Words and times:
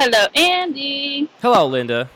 Hello, 0.00 0.26
Andy. 0.34 1.28
Hello, 1.40 1.66
Linda. 1.66 2.08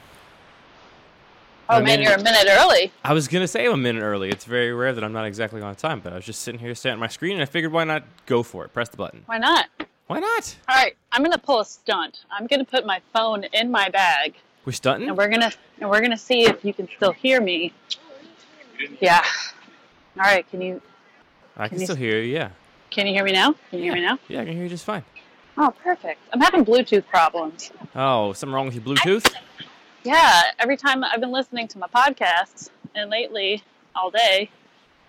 Oh 1.71 1.77
A 1.77 1.81
man, 1.81 1.85
minute- 1.85 2.05
you're 2.05 2.15
a 2.19 2.23
minute 2.23 2.47
early. 2.49 2.93
I 3.05 3.13
was 3.13 3.29
gonna 3.29 3.47
say 3.49 3.67
I'm 3.67 3.73
a 3.73 3.77
minute 3.77 4.01
early. 4.03 4.31
It's 4.31 4.45
very 4.45 4.73
rare 4.73 4.93
that 4.95 5.05
I'm 5.05 5.13
not 5.13 5.27
exactly 5.27 5.61
on 5.61 5.75
time, 5.75 6.01
but 6.01 6.13
I 6.13 6.17
was 6.17 6.25
just 6.25 6.41
sitting 6.43 6.61
here 6.61 6.75
staring 6.75 6.95
at 6.95 7.01
my 7.01 7.09
screen, 7.09 7.35
and 7.35 7.43
I 7.43 7.45
figured 7.47 7.73
why 7.73 7.85
not 7.85 8.05
go 8.27 8.43
for 8.43 8.65
it? 8.65 8.73
Press 8.73 8.89
the 8.89 8.97
button. 8.97 9.23
Why 9.27 9.39
not? 9.39 9.67
Why 10.07 10.19
not? 10.19 10.57
All 10.69 10.77
right, 10.77 10.97
I'm 11.13 11.23
gonna 11.23 11.37
pull 11.37 11.61
a 11.61 11.65
stunt. 11.65 12.25
I'm 12.31 12.47
gonna 12.47 12.65
put 12.65 12.87
my 12.87 13.01
phone 13.13 13.45
in 13.53 13.71
my 13.71 13.91
bag, 13.91 14.35
We're 14.69 14.73
stunting. 14.73 15.09
and 15.09 15.17
we're 15.17 15.29
gonna 15.29 15.51
and 15.81 15.89
we're 15.89 16.03
gonna 16.03 16.19
see 16.19 16.43
if 16.43 16.63
you 16.63 16.75
can 16.75 16.87
still 16.95 17.13
hear 17.13 17.41
me. 17.41 17.73
Yeah. 19.01 19.25
All 20.15 20.25
right. 20.25 20.47
Can 20.51 20.61
you 20.61 20.83
I 21.57 21.69
can 21.69 21.71
can 21.71 21.81
you 21.81 21.87
still 21.87 21.97
hear 21.97 22.21
you. 22.21 22.35
Yeah. 22.35 22.51
can 22.91 23.07
you 23.07 23.15
hear 23.15 23.25
me 23.25 23.33
now? 23.33 23.55
Can 23.71 23.79
you 23.79 23.85
hear 23.85 23.95
me 23.95 24.03
now? 24.03 24.19
Yeah, 24.29 24.43
I 24.43 24.45
can 24.45 24.53
hear 24.53 24.65
you 24.65 24.69
just 24.69 24.85
fine. 24.85 25.05
Oh, 25.57 25.73
perfect. 25.83 26.21
I'm 26.35 26.41
having 26.43 26.67
Bluetooth 26.67 27.07
problems. 27.07 27.73
Oh, 27.97 28.35
something 28.35 28.55
wrong 28.55 28.67
with 28.67 28.75
your 28.75 28.85
Bluetooth? 28.85 29.35
Yeah. 30.05 30.43
Every 30.59 30.77
time 30.77 31.03
I've 31.03 31.21
been 31.21 31.33
listening 31.33 31.67
to 31.69 31.79
my 31.79 31.87
podcasts, 31.87 32.69
and 32.95 33.09
lately 33.09 33.63
all 33.97 34.11
day, 34.11 34.51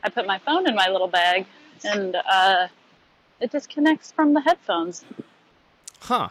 I 0.05 0.09
put 0.09 0.25
my 0.25 0.39
phone 0.39 0.69
in 0.69 0.73
my 0.73 0.87
little 0.87 1.09
bag, 1.09 1.45
and 1.83 2.15
uh, 2.15 2.67
it 3.41 3.51
disconnects 3.51 4.09
from 4.13 4.33
the 4.33 4.39
headphones. 4.39 5.03
Huh. 5.99 6.29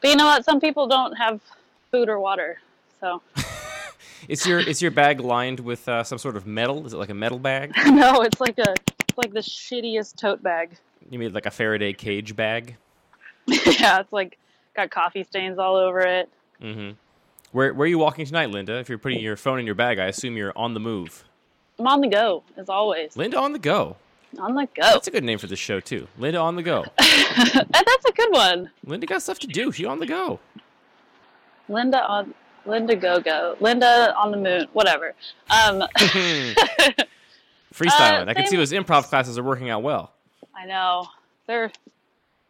But 0.00 0.10
you 0.10 0.14
know 0.14 0.26
what? 0.26 0.44
Some 0.44 0.60
people 0.60 0.86
don't 0.86 1.14
have 1.14 1.40
food 1.90 2.08
or 2.08 2.20
water. 2.20 2.60
So, 3.00 3.22
Is 4.28 4.46
your 4.46 4.60
is 4.60 4.82
your 4.82 4.90
bag 4.90 5.20
lined 5.20 5.60
with 5.60 5.88
uh, 5.88 6.04
some 6.04 6.18
sort 6.18 6.36
of 6.36 6.46
metal? 6.46 6.86
Is 6.86 6.92
it 6.92 6.98
like 6.98 7.08
a 7.08 7.14
metal 7.14 7.38
bag? 7.38 7.72
no, 7.86 8.22
it's 8.22 8.40
like 8.40 8.58
a 8.58 8.74
it's 9.08 9.18
like 9.18 9.32
the 9.32 9.40
shittiest 9.40 10.16
tote 10.16 10.42
bag. 10.42 10.76
You 11.10 11.18
made 11.18 11.32
like 11.32 11.46
a 11.46 11.50
Faraday 11.50 11.92
cage 11.92 12.36
bag? 12.36 12.76
yeah, 13.46 14.00
it's 14.00 14.12
like 14.12 14.38
got 14.76 14.90
coffee 14.90 15.24
stains 15.24 15.58
all 15.58 15.76
over 15.76 16.00
it. 16.00 16.28
Mm-hmm. 16.62 16.90
Where 17.52 17.72
where 17.74 17.86
are 17.86 17.88
you 17.88 17.98
walking 17.98 18.26
tonight, 18.26 18.50
Linda? 18.50 18.78
If 18.78 18.88
you're 18.88 18.98
putting 18.98 19.20
your 19.20 19.36
phone 19.36 19.58
in 19.58 19.66
your 19.66 19.74
bag, 19.74 19.98
I 19.98 20.06
assume 20.06 20.36
you're 20.36 20.56
on 20.56 20.74
the 20.74 20.80
move. 20.80 21.24
I'm 21.78 21.86
on 21.86 22.00
the 22.02 22.08
go, 22.08 22.42
as 22.56 22.68
always. 22.68 23.16
Linda 23.16 23.38
on 23.38 23.52
the 23.52 23.58
go. 23.58 23.96
On 24.38 24.54
the 24.54 24.66
go. 24.66 24.82
That's 24.82 25.08
a 25.08 25.10
good 25.10 25.24
name 25.24 25.38
for 25.38 25.46
the 25.46 25.56
show 25.56 25.80
too. 25.80 26.06
Linda 26.18 26.38
on 26.38 26.56
the 26.56 26.62
go. 26.62 26.84
That's 26.98 28.04
a 28.06 28.12
good 28.12 28.32
one. 28.32 28.70
Linda 28.84 29.06
got 29.06 29.22
stuff 29.22 29.38
to 29.40 29.46
do. 29.46 29.72
She 29.72 29.86
on 29.86 29.98
the 29.98 30.06
go. 30.06 30.38
Linda 31.68 32.04
on 32.04 32.34
Linda 32.66 32.96
Go 32.96 33.20
Go. 33.20 33.56
Linda 33.60 34.14
on 34.16 34.30
the 34.30 34.36
moon. 34.36 34.66
Whatever. 34.72 35.14
Um, 35.50 35.82
Freestyling. 37.74 38.26
Uh, 38.26 38.30
I 38.30 38.34
can 38.34 38.46
see 38.46 38.56
those 38.56 38.72
improv 38.72 39.04
classes 39.08 39.38
are 39.38 39.42
working 39.42 39.70
out 39.70 39.82
well. 39.82 40.12
I 40.54 40.66
know. 40.66 41.06
They're 41.46 41.70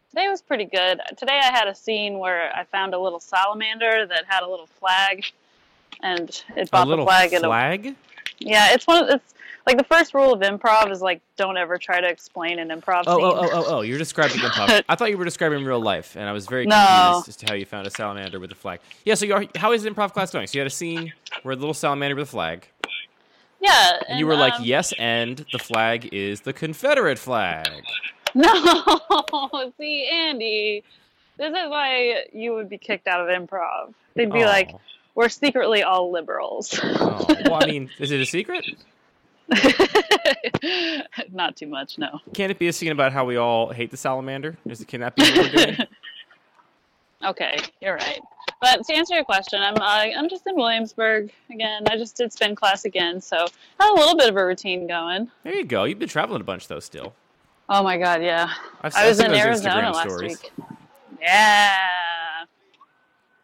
today 0.09 0.27
was 0.27 0.41
pretty 0.41 0.65
good. 0.65 0.99
Today 1.17 1.39
I 1.41 1.51
had 1.55 1.67
a 1.67 1.75
scene 1.75 2.17
where 2.19 2.53
I 2.55 2.63
found 2.65 2.93
a 2.93 2.99
little 2.99 3.19
salamander 3.19 4.05
that 4.07 4.25
had 4.27 4.43
a 4.43 4.47
little 4.49 4.67
flag, 4.67 5.25
and 6.01 6.29
it 6.55 6.67
A 6.67 6.71
bought 6.71 6.87
little 6.87 7.05
the 7.05 7.09
flag. 7.09 7.33
and 7.33 7.45
a 7.45 7.49
little 7.49 7.51
flag. 7.51 7.95
yeah, 8.39 8.73
it's 8.73 8.85
one 8.87 9.03
of 9.03 9.09
it's 9.09 9.33
like 9.67 9.77
the 9.77 9.83
first 9.83 10.13
rule 10.13 10.33
of 10.33 10.41
improv 10.41 10.91
is 10.91 11.01
like 11.01 11.21
don't 11.37 11.57
ever 11.57 11.77
try 11.77 12.01
to 12.01 12.07
explain 12.07 12.59
an 12.59 12.69
improv 12.69 13.03
Oh, 13.07 13.21
oh, 13.21 13.31
oh, 13.35 13.49
oh, 13.53 13.63
oh! 13.67 13.81
You're 13.81 13.97
describing 13.97 14.37
improv. 14.39 14.83
I 14.89 14.95
thought 14.95 15.09
you 15.09 15.17
were 15.17 15.25
describing 15.25 15.63
real 15.65 15.79
life, 15.81 16.15
and 16.15 16.27
I 16.27 16.31
was 16.31 16.45
very 16.47 16.65
No. 16.65 16.75
confused 17.13 17.29
as 17.29 17.35
to 17.37 17.45
how 17.47 17.53
you 17.53 17.65
found 17.65 17.87
a 17.87 17.91
salamander 17.91 18.39
with 18.39 18.51
a 18.51 18.55
flag. 18.55 18.79
Yeah. 19.05 19.13
So, 19.15 19.25
you're, 19.25 19.45
how 19.55 19.71
is 19.73 19.85
improv 19.85 20.13
class 20.13 20.31
going? 20.31 20.47
So, 20.47 20.53
you 20.57 20.59
had 20.61 20.67
a 20.67 20.69
scene 20.71 21.13
where 21.43 21.55
the 21.55 21.59
little 21.61 21.73
salamander 21.73 22.15
with 22.15 22.27
a 22.27 22.31
flag, 22.31 22.67
Yeah, 23.59 23.91
and 24.09 24.19
you 24.19 24.25
were 24.27 24.35
like, 24.35 24.53
um, 24.55 24.63
"Yes," 24.63 24.93
and 24.97 25.45
the 25.51 25.59
flag 25.59 26.09
is 26.11 26.41
the 26.41 26.53
Confederate 26.53 27.19
flag. 27.19 27.67
No, 28.33 29.73
see, 29.77 30.07
Andy, 30.09 30.85
this 31.37 31.49
is 31.49 31.69
why 31.69 32.23
you 32.31 32.53
would 32.53 32.69
be 32.69 32.77
kicked 32.77 33.05
out 33.05 33.19
of 33.19 33.27
improv. 33.27 33.93
They'd 34.15 34.31
be 34.31 34.45
like, 34.45 34.71
Oh. 34.73 34.79
we're 35.15 35.27
secretly 35.27 35.83
all 35.83 36.11
liberals. 36.13 36.79
Oh. 36.81 37.25
Well, 37.45 37.59
I 37.61 37.65
mean, 37.65 37.89
is 37.99 38.11
it 38.11 38.21
a 38.21 38.25
secret? 38.25 38.63
Not 41.31 41.55
too 41.55 41.67
much, 41.67 41.97
no. 41.97 42.19
Can 42.33 42.51
it 42.51 42.59
be 42.59 42.67
a 42.67 42.73
scene 42.73 42.91
about 42.91 43.11
how 43.13 43.25
we 43.25 43.37
all 43.37 43.69
hate 43.71 43.91
the 43.91 43.97
salamander? 43.97 44.57
Is 44.65 44.81
it, 44.81 44.87
can 44.87 45.01
that 45.01 45.15
be 45.15 45.23
what 45.23 45.53
we're 45.53 45.65
doing? 45.65 45.77
Okay, 47.23 47.55
you're 47.81 47.93
right. 47.93 48.19
But 48.61 48.83
to 48.83 48.93
answer 48.95 49.13
your 49.13 49.23
question, 49.23 49.61
I'm 49.61 49.75
uh, 49.75 50.17
I'm 50.17 50.27
just 50.27 50.41
in 50.47 50.55
Williamsburg 50.55 51.31
again. 51.51 51.83
I 51.87 51.95
just 51.95 52.17
did 52.17 52.33
spin 52.33 52.55
class 52.55 52.83
again, 52.83 53.21
so 53.21 53.45
I 53.79 53.83
had 53.85 53.91
a 53.91 53.93
little 53.93 54.17
bit 54.17 54.27
of 54.29 54.35
a 54.37 54.43
routine 54.43 54.87
going. 54.87 55.29
There 55.43 55.53
you 55.53 55.63
go. 55.63 55.83
You've 55.83 55.99
been 55.99 56.09
traveling 56.09 56.41
a 56.41 56.43
bunch 56.43 56.67
though. 56.67 56.79
Still, 56.79 57.13
Oh 57.69 57.83
my 57.83 57.99
god, 57.99 58.23
yeah. 58.23 58.49
I've, 58.81 58.95
I 58.95 59.07
was 59.07 59.19
in 59.19 59.35
Arizona 59.35 59.75
Instagram 59.75 59.93
last 59.93 60.09
stories. 60.09 60.41
week. 60.41 60.51
Yeah. 61.21 61.77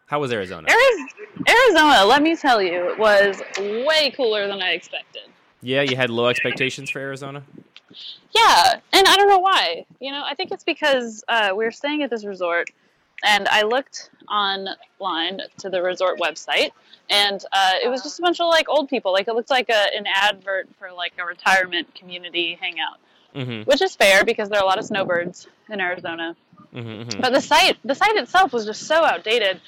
How 0.06 0.18
was 0.18 0.32
Arizona? 0.32 0.66
Ariz- 0.66 1.48
Arizona, 1.48 2.04
let 2.04 2.20
me 2.22 2.34
tell 2.34 2.60
you, 2.60 2.96
was 2.98 3.40
way 3.86 4.10
cooler 4.10 4.48
than 4.48 4.60
I 4.60 4.72
expected. 4.72 5.22
Yeah, 5.60 5.82
you 5.82 5.96
had 5.96 6.10
low 6.10 6.28
expectations 6.28 6.90
for 6.90 7.00
Arizona. 7.00 7.42
Yeah, 8.32 8.80
and 8.92 9.08
I 9.08 9.16
don't 9.16 9.28
know 9.28 9.38
why. 9.40 9.86
You 10.00 10.12
know, 10.12 10.22
I 10.24 10.34
think 10.34 10.52
it's 10.52 10.64
because 10.64 11.24
uh, 11.28 11.50
we 11.56 11.64
were 11.64 11.72
staying 11.72 12.02
at 12.02 12.10
this 12.10 12.24
resort, 12.24 12.70
and 13.24 13.48
I 13.48 13.62
looked 13.62 14.10
online 14.30 15.40
to 15.58 15.70
the 15.70 15.82
resort 15.82 16.20
website, 16.20 16.70
and 17.10 17.42
uh, 17.52 17.72
it 17.82 17.88
was 17.88 18.02
just 18.02 18.18
a 18.18 18.22
bunch 18.22 18.40
of 18.40 18.46
like 18.46 18.68
old 18.68 18.88
people. 18.88 19.12
Like 19.12 19.26
it 19.26 19.34
looked 19.34 19.50
like 19.50 19.68
a, 19.70 19.96
an 19.96 20.04
advert 20.06 20.68
for 20.78 20.92
like 20.92 21.14
a 21.18 21.24
retirement 21.24 21.94
community 21.94 22.56
hangout, 22.60 22.98
Mm-hmm. 23.34 23.62
which 23.70 23.82
is 23.82 23.94
fair 23.94 24.24
because 24.24 24.48
there 24.48 24.58
are 24.58 24.62
a 24.62 24.66
lot 24.66 24.78
of 24.78 24.84
snowbirds 24.84 25.48
in 25.68 25.80
Arizona. 25.80 26.34
Mm-hmm, 26.74 27.20
But 27.20 27.32
the 27.32 27.40
site, 27.40 27.76
the 27.84 27.94
site 27.94 28.16
itself 28.16 28.52
was 28.52 28.64
just 28.64 28.82
so 28.82 29.04
outdated, 29.04 29.60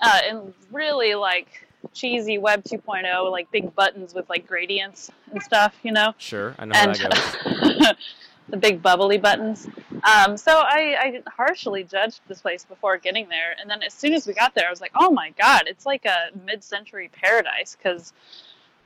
uh, 0.00 0.20
and 0.28 0.54
really 0.70 1.14
like 1.14 1.63
cheesy 1.92 2.38
Web 2.38 2.64
2.0, 2.64 3.30
like 3.30 3.50
big 3.50 3.74
buttons 3.74 4.14
with 4.14 4.28
like 4.28 4.46
gradients 4.46 5.10
and 5.32 5.42
stuff. 5.42 5.74
You 5.82 5.92
know 5.92 6.14
Sure, 6.18 6.54
I 6.58 6.64
know 6.64 6.74
how 6.74 6.86
that 6.92 7.78
goes. 7.80 7.94
the 8.48 8.56
big 8.56 8.82
bubbly 8.82 9.18
buttons. 9.18 9.66
Um, 10.04 10.36
so 10.36 10.52
I, 10.58 10.96
I 11.00 11.22
harshly 11.26 11.82
judged 11.84 12.20
this 12.28 12.40
place 12.42 12.64
before 12.64 12.98
getting 12.98 13.28
there, 13.28 13.56
and 13.60 13.70
then 13.70 13.82
as 13.82 13.94
soon 13.94 14.12
as 14.12 14.26
we 14.26 14.34
got 14.34 14.54
there, 14.54 14.66
I 14.66 14.70
was 14.70 14.80
like, 14.80 14.92
"Oh 14.94 15.10
my 15.10 15.30
god, 15.38 15.62
it's 15.66 15.86
like 15.86 16.04
a 16.04 16.28
mid-century 16.44 17.10
paradise." 17.12 17.74
Because 17.76 18.12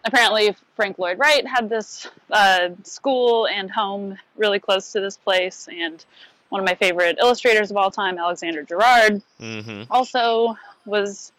apparently 0.05 0.55
Frank 0.77 0.99
Lloyd 0.99 1.19
Wright 1.19 1.47
had 1.47 1.69
this 1.69 2.07
uh, 2.31 2.71
school 2.85 3.47
and 3.49 3.71
home 3.71 4.17
really 4.37 4.61
close 4.61 4.93
to 4.93 5.01
this 5.01 5.17
place, 5.17 5.69
and 5.73 6.05
one 6.51 6.61
of 6.61 6.65
my 6.67 6.75
favorite 6.77 7.19
illustrators 7.21 7.71
of 7.71 7.77
all 7.77 7.91
time, 7.91 8.17
Alexander 8.19 8.63
Girard, 8.63 9.23
Mm-hmm. 9.41 9.83
also 9.93 10.57
was 10.87 11.33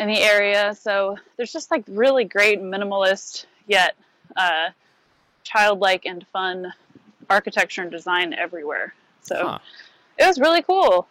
in 0.00 0.08
the 0.08 0.20
area. 0.20 0.74
So 0.74 1.16
there's 1.36 1.52
just 1.52 1.70
like 1.70 1.84
really 1.88 2.24
great 2.24 2.60
minimalist 2.60 3.44
yet 3.66 3.94
uh, 4.36 4.70
childlike 5.44 6.06
and 6.06 6.26
fun 6.32 6.72
architecture 7.28 7.82
and 7.82 7.90
design 7.90 8.32
everywhere. 8.34 8.94
So 9.22 9.46
Huh. 9.46 9.58
it 10.18 10.26
was 10.26 10.40
really 10.40 10.62
cool. 10.62 11.06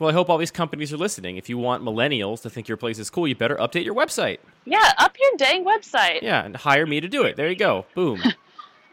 Well, 0.00 0.08
I 0.10 0.14
hope 0.14 0.30
all 0.30 0.38
these 0.38 0.50
companies 0.50 0.92
are 0.92 0.96
listening. 0.96 1.36
If 1.36 1.48
you 1.48 1.58
want 1.58 1.84
millennials 1.84 2.40
to 2.42 2.50
think 2.50 2.66
your 2.66 2.78
place 2.78 2.98
is 2.98 3.10
cool, 3.10 3.28
you 3.28 3.34
better 3.36 3.56
update 3.56 3.84
your 3.84 3.94
website. 3.94 4.38
Yeah, 4.64 4.92
up 4.98 5.14
your 5.20 5.30
dang 5.36 5.64
website. 5.64 6.22
Yeah, 6.22 6.44
and 6.44 6.56
hire 6.56 6.86
me 6.86 7.00
to 7.00 7.08
do 7.08 7.22
it. 7.24 7.36
There 7.36 7.48
you 7.48 7.56
go. 7.56 7.86
Boom. 7.94 8.20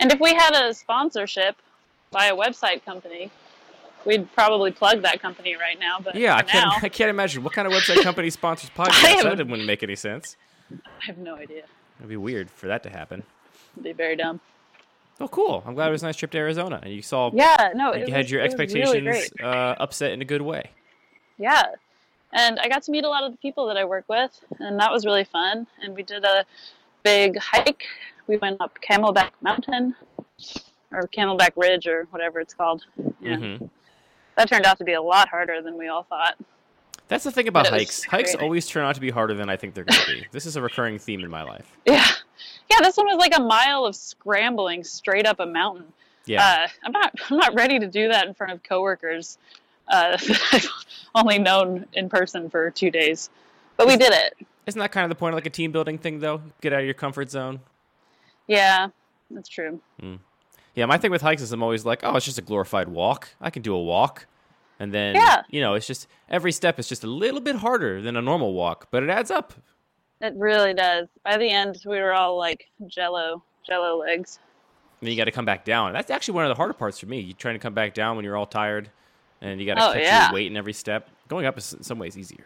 And 0.01 0.13
if 0.13 0.19
we 0.21 0.33
had 0.33 0.53
a 0.56 0.73
sponsorship 0.73 1.57
by 2.09 2.27
a 2.27 2.33
website 2.33 2.85
company, 2.85 3.29
we'd 4.09 4.31
probably 4.33 4.71
plug 4.71 5.01
that 5.03 5.21
company 5.21 5.55
right 5.55 5.79
now. 5.79 5.99
But 6.03 6.15
Yeah, 6.15 6.35
I 6.35 6.41
can't. 6.41 6.65
now, 6.67 6.75
I 6.81 6.89
can't 6.89 7.09
imagine 7.09 7.43
what 7.43 7.53
kind 7.53 7.67
of 7.67 7.73
website 7.73 8.01
company 8.03 8.29
sponsors 8.41 8.69
podcasts. 8.71 9.21
That 9.23 9.47
wouldn't 9.47 9.65
make 9.67 9.83
any 9.83 9.95
sense. 9.95 10.35
I 10.71 11.05
have 11.05 11.17
no 11.17 11.35
idea. 11.35 11.63
It'd 11.99 12.09
be 12.09 12.17
weird 12.17 12.49
for 12.49 12.67
that 12.67 12.83
to 12.83 12.89
happen. 12.89 13.23
It'd 13.73 13.83
be 13.83 13.94
very 13.94 14.15
dumb. 14.15 14.39
Oh, 15.21 15.27
cool. 15.27 15.63
I'm 15.65 15.75
glad 15.75 15.89
it 15.89 15.91
was 15.91 16.01
a 16.03 16.06
nice 16.06 16.15
trip 16.15 16.31
to 16.31 16.38
Arizona, 16.38 16.79
and 16.81 16.94
you 16.94 17.01
saw. 17.01 17.29
Yeah, 17.33 17.71
no, 17.75 17.94
you 17.94 18.03
it 18.03 18.09
had 18.09 18.17
was- 18.23 18.31
your 18.31 18.41
was 18.41 18.53
really 18.53 19.07
expectations 19.07 19.31
uh, 19.44 19.75
upset 19.79 20.12
in 20.13 20.21
a 20.21 20.25
good 20.25 20.41
way. 20.41 20.71
Yeah. 21.38 21.63
And 22.31 22.59
I 22.59 22.69
got 22.69 22.83
to 22.83 22.91
meet 22.91 23.03
a 23.05 23.09
lot 23.09 23.23
of 23.23 23.31
the 23.31 23.38
people 23.39 23.67
that 23.67 23.75
I 23.77 23.83
work 23.85 24.05
with, 24.07 24.31
and 24.59 24.79
that 24.79 24.91
was 24.91 25.05
really 25.05 25.23
fun. 25.25 25.65
And 25.81 25.95
we 25.95 26.03
did 26.03 26.23
a 26.23 26.45
big 27.03 27.38
hike. 27.38 27.83
We 28.27 28.38
went 28.38 28.62
up 28.62 28.77
Camelback 28.88 29.31
Mountain, 29.41 29.95
or 30.91 31.03
Camelback 31.07 31.51
Ridge, 31.55 31.88
or 31.88 32.03
whatever 32.12 32.39
it's 32.39 32.53
called. 32.53 32.85
Yeah. 33.19 33.38
hmm 33.38 33.65
That 34.39 34.47
turned 34.47 34.65
out 34.65 34.77
to 34.77 34.86
be 34.86 34.94
a 34.94 35.01
lot 35.01 35.27
harder 35.27 35.62
than 35.62 35.77
we 35.77 35.89
all 35.89 36.03
thought. 36.03 36.38
That's 37.09 37.25
the 37.25 37.31
thing 37.31 37.50
about 37.50 37.68
hikes. 37.68 38.06
Hikes 38.06 38.36
always 38.36 38.65
turn 38.68 38.86
out 38.86 38.95
to 38.95 39.01
be 39.01 39.09
harder 39.09 39.33
than 39.33 39.50
I 39.50 39.57
think 39.57 39.74
they're 39.74 39.83
going 39.83 40.00
to 40.00 40.12
be. 40.13 40.27
this 40.31 40.45
is 40.45 40.56
a 40.56 40.62
recurring 40.62 40.97
theme 40.97 41.25
in 41.25 41.30
my 41.30 41.44
life. 41.44 41.69
Yeah. 41.86 42.06
Yeah, 42.71 42.77
this 42.81 42.95
one 42.95 43.07
was 43.07 43.18
like 43.18 43.36
a 43.38 43.41
mile 43.41 43.83
of 43.86 43.97
scrambling 43.97 44.86
straight 44.86 45.25
up 45.25 45.41
a 45.41 45.45
mountain. 45.45 45.91
Yeah. 46.25 46.41
Uh, 46.41 46.68
I'm 46.86 46.94
not 46.94 47.13
I'm 47.30 47.36
not 47.36 47.53
ready 47.53 47.80
to 47.80 47.88
do 47.88 48.07
that 48.07 48.27
in 48.27 48.33
front 48.33 48.53
of 48.53 48.63
coworkers 48.63 49.38
uh, 49.89 50.12
that 50.15 50.41
I've 50.53 50.69
only 51.15 51.38
known 51.38 51.86
in 51.91 52.07
person 52.07 52.50
for 52.50 52.71
two 52.71 52.91
days. 52.91 53.30
But 53.75 53.88
we 53.88 53.97
did 53.97 54.13
it. 54.13 54.47
Isn't 54.68 54.80
that 54.80 54.94
kind 54.94 55.03
of 55.03 55.09
the 55.09 55.15
point 55.15 55.33
of 55.33 55.38
like 55.38 55.47
a 55.47 55.50
team 55.50 55.74
building 55.74 55.97
thing, 55.97 56.19
though? 56.19 56.41
Get 56.62 56.71
out 56.71 56.80
of 56.80 56.86
your 56.86 56.94
comfort 56.94 57.30
zone. 57.30 57.59
Yeah, 58.47 58.88
that's 59.31 59.50
true. 59.50 59.81
Yeah, 60.75 60.86
my 60.86 60.97
thing 60.97 61.12
with 61.12 61.21
hikes 61.21 61.41
is 61.41 61.51
I'm 61.51 61.62
always 61.62 61.86
like, 61.86 62.01
oh, 62.03 62.15
it's 62.15 62.25
just 62.25 62.38
a 62.38 62.41
glorified 62.41 62.88
walk. 62.88 63.30
I 63.41 63.50
can 63.50 63.62
do 63.62 63.74
a 63.75 63.83
walk. 63.83 64.27
And 64.79 64.93
then, 64.93 65.15
Yeah. 65.15 65.41
you 65.49 65.59
know, 65.61 65.73
it's 65.73 65.85
just 65.87 66.07
every 66.29 66.51
step 66.51 66.79
is 66.79 66.87
just 66.87 67.03
a 67.03 67.07
little 67.07 67.41
bit 67.41 67.57
harder 67.57 68.01
than 68.01 68.15
a 68.15 68.21
normal 68.21 68.53
walk, 68.53 68.87
but 68.91 69.03
it 69.03 69.09
adds 69.09 69.29
up. 69.29 69.53
It 70.21 70.33
really 70.35 70.73
does. 70.73 71.07
By 71.23 71.37
the 71.37 71.49
end, 71.49 71.81
we 71.85 71.99
were 71.99 72.13
all 72.13 72.37
like 72.37 72.67
jello, 72.87 73.43
jello 73.67 73.97
legs. 73.97 74.39
And 75.01 75.07
then 75.07 75.11
you 75.11 75.17
got 75.17 75.25
to 75.25 75.31
come 75.31 75.45
back 75.45 75.63
down. 75.65 75.93
That's 75.93 76.11
actually 76.11 76.33
one 76.35 76.45
of 76.45 76.49
the 76.49 76.55
harder 76.55 76.73
parts 76.73 76.99
for 76.99 77.05
me. 77.05 77.19
You're 77.19 77.35
trying 77.37 77.55
to 77.55 77.59
come 77.59 77.73
back 77.73 77.93
down 77.93 78.15
when 78.15 78.25
you're 78.25 78.35
all 78.37 78.45
tired, 78.45 78.89
and 79.41 79.59
you 79.59 79.65
got 79.65 79.75
to 79.75 79.89
Oh, 79.89 79.93
catch 79.93 80.03
yeah. 80.03 80.25
your 80.27 80.33
weight 80.33 80.47
in 80.51 80.57
every 80.57 80.73
step. 80.73 81.09
Going 81.29 81.45
up 81.45 81.57
is 81.57 81.73
in 81.73 81.83
some 81.83 81.99
ways 81.99 82.17
easier. 82.17 82.43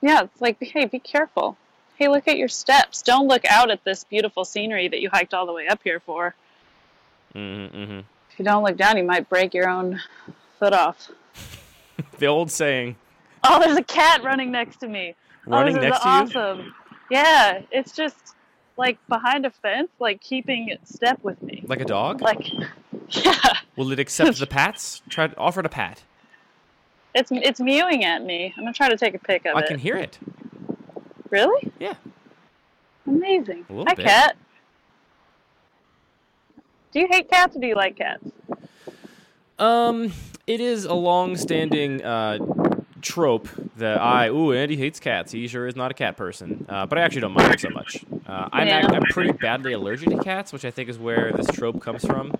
Yeah, 0.00 0.22
it's 0.22 0.40
like, 0.40 0.60
hey, 0.60 0.86
be 0.86 0.98
careful. 0.98 1.56
Hey, 1.96 2.08
look 2.08 2.26
at 2.26 2.36
your 2.36 2.48
steps. 2.48 3.02
Don't 3.02 3.28
look 3.28 3.44
out 3.44 3.70
at 3.70 3.84
this 3.84 4.02
beautiful 4.02 4.44
scenery 4.44 4.88
that 4.88 5.00
you 5.00 5.08
hiked 5.10 5.34
all 5.34 5.46
the 5.46 5.52
way 5.52 5.68
up 5.68 5.80
here 5.84 6.00
for. 6.00 6.34
Mm-hmm, 7.34 7.76
mm-hmm. 7.76 7.98
If 8.30 8.38
you 8.38 8.44
don't 8.44 8.64
look 8.64 8.76
down, 8.76 8.96
you 8.96 9.04
might 9.04 9.28
break 9.28 9.54
your 9.54 9.68
own 9.68 10.00
foot 10.62 10.72
off. 10.72 11.10
The 12.18 12.26
old 12.26 12.50
saying, 12.50 12.96
Oh, 13.44 13.58
there's 13.60 13.76
a 13.76 13.82
cat 13.82 14.22
running 14.22 14.50
next 14.52 14.76
to 14.78 14.88
me. 14.88 15.14
Oh, 15.46 15.50
running 15.50 15.76
oh, 15.76 15.80
this 15.80 15.90
next 15.90 15.98
is 15.98 16.02
to 16.04 16.08
you. 16.08 16.14
awesome. 16.14 16.74
Yeah, 17.10 17.62
it's 17.72 17.92
just 17.92 18.36
like 18.76 18.96
behind 19.08 19.44
a 19.44 19.50
fence, 19.50 19.90
like 19.98 20.20
keeping 20.20 20.76
step 20.84 21.18
with 21.22 21.42
me. 21.42 21.64
Like 21.66 21.80
a 21.80 21.84
dog? 21.84 22.22
Like, 22.22 22.46
yeah, 23.10 23.34
Will 23.76 23.90
it 23.92 23.98
accept 23.98 24.38
the 24.38 24.46
pats? 24.58 25.02
Try 25.08 25.26
to 25.28 25.36
offer 25.36 25.60
it 25.60 25.66
a 25.66 25.68
pat. 25.68 26.02
it's 27.14 27.30
it's 27.32 27.60
mewing 27.60 28.04
at 28.04 28.24
me. 28.24 28.54
I'm 28.56 28.62
gonna 28.64 28.72
try 28.72 28.88
to 28.88 28.96
take 28.96 29.14
a 29.14 29.18
pic 29.18 29.44
of 29.46 29.56
I 29.56 29.60
it. 29.60 29.66
can 29.66 29.78
hear 29.78 29.96
it. 29.96 30.18
Really? 31.30 31.72
Yeah. 31.80 31.94
Amazing. 33.06 33.66
Hi, 33.68 33.94
bit. 33.94 34.06
cat. 34.06 34.36
Do 36.92 37.00
you 37.00 37.08
hate 37.10 37.28
cats 37.28 37.56
or 37.56 37.60
do 37.60 37.66
you 37.66 37.74
like 37.74 37.96
cats? 37.96 38.24
Um, 39.62 40.12
it 40.46 40.60
is 40.60 40.84
a 40.84 40.94
long-standing 40.94 42.02
uh, 42.02 42.38
trope 43.00 43.48
that 43.76 44.00
I 44.00 44.28
ooh 44.28 44.52
Andy 44.52 44.76
hates 44.76 44.98
cats. 44.98 45.30
He 45.32 45.46
sure 45.46 45.66
is 45.66 45.76
not 45.76 45.90
a 45.90 45.94
cat 45.94 46.16
person. 46.16 46.66
Uh, 46.68 46.86
but 46.86 46.98
I 46.98 47.02
actually 47.02 47.20
don't 47.22 47.32
mind 47.34 47.54
it 47.54 47.60
so 47.60 47.70
much. 47.70 48.04
Uh, 48.26 48.48
I'm 48.52 48.66
Yeah. 48.66 48.88
I'm 48.92 49.02
pretty 49.02 49.32
badly 49.32 49.72
allergic 49.72 50.10
to 50.10 50.18
cats, 50.18 50.52
which 50.52 50.64
I 50.64 50.70
think 50.70 50.88
is 50.88 50.98
where 50.98 51.32
this 51.32 51.46
trope 51.48 51.80
comes 51.80 52.04
from. 52.04 52.34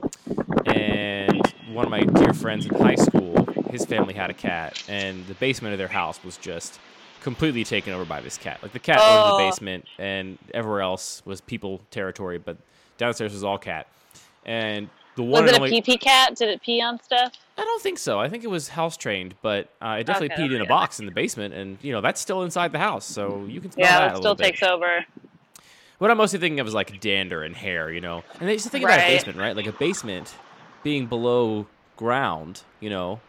And 0.67 1.41
one 1.73 1.85
of 1.85 1.91
my 1.91 2.01
dear 2.01 2.33
friends 2.33 2.67
in 2.67 2.75
high 2.75 2.97
school, 2.97 3.45
his 3.71 3.85
family 3.87 4.15
had 4.15 4.31
a 4.31 4.35
cat, 4.35 4.83
and 4.89 5.25
the 5.27 5.35
basement 5.35 5.73
of 5.75 5.79
their 5.79 5.89
house 5.89 6.23
was 6.25 6.37
just 6.37 6.79
completely 7.23 7.63
taken 7.65 7.93
over 7.93 8.05
by 8.05 8.21
this 8.21 8.37
cat. 8.37 8.59
Like 8.63 8.73
the 8.73 8.79
cat 8.81 8.99
owned 8.99 9.33
Oh. 9.33 9.37
the 9.39 9.45
basement, 9.45 9.85
and 9.99 10.39
everywhere 10.53 10.81
else 10.83 11.23
was 11.25 11.41
people 11.41 11.81
territory, 11.91 12.39
but 12.39 12.57
downstairs 12.99 13.33
was 13.33 13.45
all 13.45 13.59
cat. 13.59 13.87
And 14.45 14.89
the 15.17 15.23
one 15.23 15.44
Was 15.44 15.50
it 15.53 15.55
and 15.55 15.56
a 15.56 15.61
only, 15.61 15.69
pee 15.69 15.82
pee 15.82 15.99
cat? 15.99 16.37
Did 16.37 16.49
it 16.49 16.62
pee 16.62 16.81
on 16.81 16.99
stuff? 17.03 17.32
I 17.56 17.64
don't 17.64 17.82
think 17.82 17.99
so. 17.99 18.19
I 18.19 18.29
think 18.29 18.44
it 18.44 18.49
was 18.49 18.69
house 18.69 18.97
trained, 18.97 19.35
but 19.43 19.75
uh, 19.81 19.99
it 20.00 20.05
definitely 20.06 20.31
Okay, 20.31 20.49
peed 20.49 20.55
in 20.55 20.62
a 20.62 20.67
box 20.67 20.99
in 20.99 21.06
the 21.06 21.12
basement, 21.12 21.53
and 21.55 21.82
you 21.82 21.93
know 21.93 22.00
that's 22.00 22.20
still 22.20 22.43
inside 22.43 22.73
the 22.73 22.79
house, 22.79 23.05
so 23.05 23.47
you 23.47 23.61
can 23.61 23.70
smell 23.70 23.88
Yeah, 23.88 23.99
that 23.99 24.06
it 24.06 24.14
a 24.14 24.19
still 24.19 24.35
little 24.35 24.37
bit. 24.37 24.44
takes 24.44 24.62
over. 24.62 25.05
What 25.99 26.11
I'm 26.11 26.17
mostly 26.17 26.38
thinking 26.38 26.61
of 26.61 26.67
is 26.67 26.75
like 26.75 26.99
dander 27.00 27.43
and 27.43 27.55
hair, 27.56 27.91
you 27.93 28.00
know. 28.00 28.25
And 28.41 28.49
they 28.49 28.56
just 28.56 28.69
think 28.70 28.82
about 28.85 28.99
a 28.99 29.03
basement, 29.03 29.38
right? 29.38 29.55
Like 29.55 29.67
a 29.67 29.73
basement 29.73 30.41
being 30.82 31.09
below 31.09 31.70
ground, 31.97 32.64
you 32.81 32.91
know. 32.91 33.23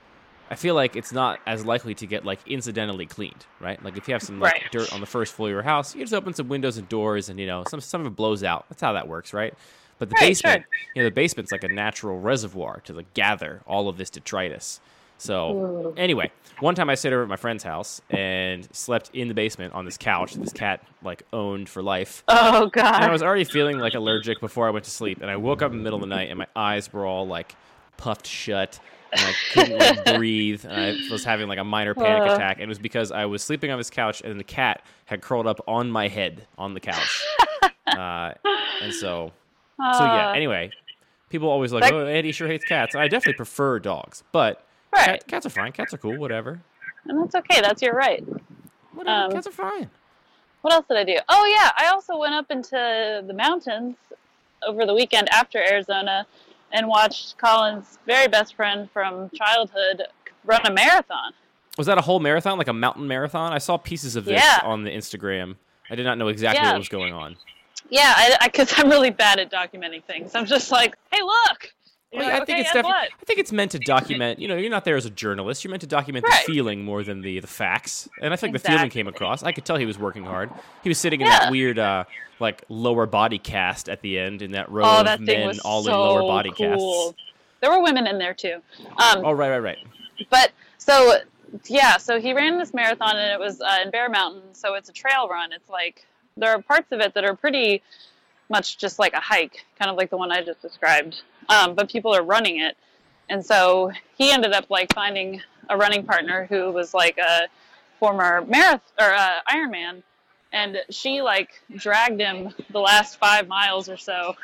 I 0.50 0.56
feel 0.56 0.76
like 0.76 0.96
it's 0.96 1.12
not 1.12 1.40
as 1.48 1.66
likely 1.66 1.96
to 1.96 2.08
get 2.08 2.26
like 2.26 2.42
incidentally 2.46 3.06
cleaned, 3.08 3.48
right? 3.60 3.82
Like 3.82 3.98
if 3.98 4.08
you 4.08 4.14
have 4.14 4.24
some 4.24 4.40
like 4.40 4.54
Right. 4.54 4.72
dirt 4.72 4.90
on 4.92 5.02
the 5.02 5.08
first 5.08 5.34
floor 5.36 5.50
of 5.50 5.54
your 5.54 5.62
house, 5.64 5.96
you 5.96 6.02
just 6.02 6.14
open 6.14 6.34
some 6.34 6.48
windows 6.48 6.78
and 6.78 6.88
doors, 6.88 7.30
and 7.30 7.40
you 7.40 7.48
know 7.48 7.64
some 7.64 7.80
some 7.82 8.02
of 8.02 8.08
it 8.08 8.16
blows 8.16 8.44
out. 8.44 8.66
That's 8.70 8.82
how 8.82 8.94
that 8.94 9.08
works, 9.08 9.34
right? 9.34 9.54
But 10.06 10.10
the 10.10 10.16
Right, 10.16 10.30
basement, 10.30 10.64
sure. 10.64 10.92
you 10.96 11.02
know, 11.04 11.08
the 11.10 11.14
basement's 11.16 11.52
like 11.52 11.64
a 11.64 11.68
natural 11.70 12.20
reservoir 12.20 12.82
to 12.86 12.94
like 12.94 13.14
gather 13.14 13.62
all 13.68 13.88
of 13.90 13.98
this 13.98 14.10
detritus. 14.10 14.80
So 15.18 15.94
anyway, 15.96 16.32
one 16.60 16.76
time 16.76 16.90
I 16.90 16.96
stayed 16.96 17.14
over 17.14 17.24
at 17.24 17.30
my 17.30 17.38
friend's 17.38 17.64
house 17.64 18.02
and 18.10 18.68
slept 18.76 19.10
in 19.14 19.30
the 19.30 19.34
basement 19.34 19.74
on 19.74 19.86
this 19.86 19.98
couch 19.98 20.34
that 20.34 20.42
this 20.42 20.52
cat 20.52 20.82
like 21.02 21.24
owned 21.32 21.70
for 21.70 21.82
life. 21.82 22.24
Oh 22.30 22.68
god. 22.68 22.96
And 22.96 23.06
I 23.06 23.12
was 23.12 23.24
already 23.24 23.46
feeling 23.46 23.78
like 23.80 23.94
allergic 23.94 24.40
before 24.42 24.68
I 24.68 24.72
went 24.72 24.84
to 24.86 24.92
sleep, 24.92 25.22
and 25.22 25.30
I 25.32 25.38
woke 25.38 25.62
up 25.62 25.72
in 25.72 25.78
the 25.78 25.84
middle 25.84 25.98
of 25.98 26.02
the 26.02 26.14
night 26.14 26.30
and 26.30 26.38
my 26.40 26.48
eyes 26.56 26.92
were 26.92 27.06
all 27.06 27.26
like 27.26 27.56
puffed 27.96 28.28
shut, 28.28 28.80
and 29.14 29.22
I 29.22 29.34
couldn't 29.54 29.78
like, 29.78 30.06
breathe, 30.18 30.66
and 30.66 30.74
I 30.74 30.96
was 31.12 31.24
having 31.24 31.48
like 31.48 31.60
a 31.60 31.64
minor 31.64 31.94
panic 31.94 32.30
Uh. 32.30 32.34
attack. 32.36 32.58
And 32.58 32.64
it 32.64 32.70
was 32.70 32.80
because 32.80 33.12
I 33.12 33.26
was 33.26 33.42
sleeping 33.44 33.72
on 33.72 33.78
this 33.78 33.90
couch, 33.92 34.22
and 34.26 34.38
the 34.40 34.44
cat 34.44 34.84
had 35.06 35.22
curled 35.22 35.48
up 35.48 35.62
on 35.68 35.90
my 35.90 36.10
head 36.10 36.48
on 36.58 36.74
the 36.74 36.80
couch, 36.82 37.24
uh, 37.88 38.34
and 38.82 38.94
so 38.94 39.32
so 39.78 39.84
yeah. 40.06 40.30
Uh, 40.30 40.34
Anyway, 40.34 40.72
people 41.30 41.50
always 41.50 41.72
like, 41.74 41.84
That- 41.84 41.94
oh, 41.94 42.06
Andy 42.06 42.32
sure 42.32 42.48
hates 42.48 42.66
cats. 42.66 42.94
And 42.96 43.02
I 43.04 43.08
definitely 43.08 43.34
prefer 43.38 43.80
dogs, 43.80 44.24
but 44.32 44.64
Right. 44.96 45.06
cat, 45.06 45.28
cats 45.28 45.46
are 45.46 45.50
fine. 45.50 45.72
Cats 45.72 45.94
are 45.94 45.98
cool. 45.98 46.18
Whatever. 46.18 46.62
and 47.08 47.22
that's 47.22 47.36
okay. 47.36 47.60
That's 47.62 47.82
your 47.82 47.94
right. 47.96 48.24
Whatever. 48.94 49.26
Um, 49.26 49.32
cats 49.32 49.48
are 49.48 49.52
fine. 49.52 49.90
What 50.62 50.74
else 50.74 50.86
did 50.88 50.98
I 50.98 51.04
do? 51.04 51.18
Oh 51.28 51.46
yeah, 51.60 51.72
I 51.78 51.88
also 51.92 52.18
went 52.18 52.34
up 52.36 52.50
into 52.52 53.24
the 53.28 53.34
mountains 53.34 53.96
over 54.66 54.86
the 54.86 54.94
weekend 54.94 55.28
after 55.30 55.58
Arizona 55.58 56.26
and 56.72 56.88
watched 56.88 57.38
Colin's 57.38 58.00
very 58.08 58.28
best 58.30 58.56
friend 58.56 58.90
from 58.92 59.30
childhood 59.32 60.04
run 60.46 60.62
a 60.66 60.72
marathon. 60.72 61.34
Was 61.78 61.88
that 61.88 61.98
a 61.98 62.02
whole 62.02 62.20
marathon, 62.20 62.58
like 62.58 62.68
a 62.70 62.74
mountain 62.74 63.08
marathon? 63.08 63.52
I 63.52 63.58
saw 63.58 63.78
pieces 63.78 64.16
of 64.16 64.26
this 64.26 64.42
Yeah. 64.42 64.60
on 64.64 64.84
the 64.84 64.92
Instagram. 64.92 65.56
I 65.90 65.96
did 65.96 66.04
not 66.06 66.18
know 66.18 66.28
exactly 66.30 66.64
Yeah. 66.64 66.72
what 66.72 66.78
was 66.80 66.88
going 66.90 67.14
on. 67.14 67.36
Yeah, 67.94 68.12
I 68.42 68.48
because 68.48 68.74
I'm 68.78 68.90
really 68.90 69.12
bad 69.12 69.38
at 69.40 69.52
documenting 69.52 70.04
things. 70.04 70.34
I'm 70.34 70.48
just 70.48 70.72
like, 70.72 70.96
hey, 71.12 71.22
look. 71.22 71.72
Well, 72.12 72.24
yeah, 72.28 72.28
I 72.28 72.38
think 72.38 72.50
"Okay, 72.50 72.60
it's 72.62 72.70
definitely. 72.74 72.92
I 72.92 73.26
think 73.26 73.40
it's 73.40 73.52
meant 73.52 73.72
to 73.72 73.80
document. 73.80 74.40
You 74.40 74.48
know, 74.48 74.56
you're 74.56 74.70
not 74.72 74.84
there 74.84 74.96
as 74.96 75.06
a 75.06 75.10
journalist. 75.12 75.64
You're 75.64 75.70
meant 75.70 75.82
to 75.82 75.88
document 75.88 76.26
Right. 76.28 76.44
the 76.46 76.52
feeling 76.52 76.84
more 76.84 77.04
than 77.04 77.22
the 77.22 77.40
the 77.40 77.48
facts. 77.48 78.10
And 78.20 78.34
I 78.34 78.36
think 78.36 78.54
the 78.54 78.60
feeling 78.60 78.90
came 78.90 79.08
across. 79.08 79.44
I 79.44 79.52
could 79.52 79.64
tell 79.64 79.78
he 79.78 79.86
was 79.86 80.00
working 80.00 80.24
hard. 80.26 80.50
He 80.82 80.90
was 80.90 80.98
sitting 80.98 81.22
in 81.22 81.28
Yeah. 81.28 81.40
that 81.40 81.52
weird, 81.52 81.78
uh, 81.78 82.06
like 82.40 82.64
lower 82.68 83.06
body 83.06 83.38
cast 83.38 83.90
at 83.90 84.02
the 84.02 84.18
end 84.18 84.42
in 84.42 84.54
that 84.54 84.72
row 84.72 84.84
Oh, 84.86 85.00
of 85.02 85.06
that 85.06 85.22
men 85.22 85.60
all 85.64 85.84
so 85.84 85.92
in 85.92 86.00
lower 86.00 86.22
body 86.24 86.52
cool. 86.52 87.14
casts. 87.14 87.24
There 87.62 87.72
were 87.72 87.82
women 87.84 88.08
in 88.08 88.18
there 88.18 88.34
too. 88.34 88.62
Um, 88.98 89.24
Oh, 89.24 89.32
right, 89.34 89.50
right, 89.50 89.60
right. 89.60 89.78
But 90.32 90.52
so 90.80 91.18
yeah, 91.66 91.98
so 91.98 92.20
he 92.20 92.34
ran 92.34 92.58
this 92.58 92.74
marathon 92.74 93.16
and 93.18 93.32
it 93.34 93.40
was 93.40 93.62
uh, 93.62 93.80
in 93.84 93.92
Bear 93.92 94.10
Mountain, 94.10 94.54
so 94.54 94.74
it's 94.74 94.90
a 94.90 94.94
trail 94.94 95.28
run. 95.30 95.52
It's 95.52 95.70
like 95.70 96.06
there 96.38 96.52
are 96.52 96.62
parts 96.62 96.92
of 96.92 97.00
it 97.02 97.14
that 97.14 97.24
are 97.24 97.36
pretty 97.36 97.82
much 98.50 98.78
just 98.78 99.00
like 99.00 99.14
a 99.14 99.20
hike, 99.20 99.66
kind 99.80 99.90
of 99.90 99.98
like 99.98 100.10
the 100.10 100.18
one 100.18 100.32
I 100.32 100.42
just 100.44 100.62
described. 100.62 101.22
Um, 101.50 101.76
but 101.76 101.90
people 101.90 102.14
are 102.16 102.24
running 102.24 102.60
it, 102.60 102.76
and 103.30 103.46
so 103.46 103.92
he 104.16 104.32
ended 104.32 104.54
up 104.54 104.70
like 104.70 104.94
finding 104.94 105.42
a 105.70 105.78
running 105.78 106.06
partner 106.06 106.46
who 106.46 106.72
was 106.72 106.94
like 106.94 107.18
a 107.18 107.48
former 108.00 108.42
marathon 108.48 108.82
or 109.00 109.14
uh, 109.14 109.40
Ironman, 109.50 110.04
and 110.52 110.78
she 110.90 111.22
like 111.22 111.50
dragged 111.76 112.20
him 112.20 112.54
the 112.72 112.80
last 112.80 113.18
five 113.18 113.48
miles 113.48 113.90
or 113.90 113.98
so 113.98 114.36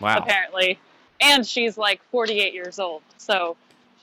Wow. 0.00 0.18
apparently. 0.18 0.78
And 1.20 1.46
she's 1.46 1.78
like 1.78 2.00
48 2.10 2.52
years 2.52 2.78
old. 2.78 3.00
So, 3.16 3.56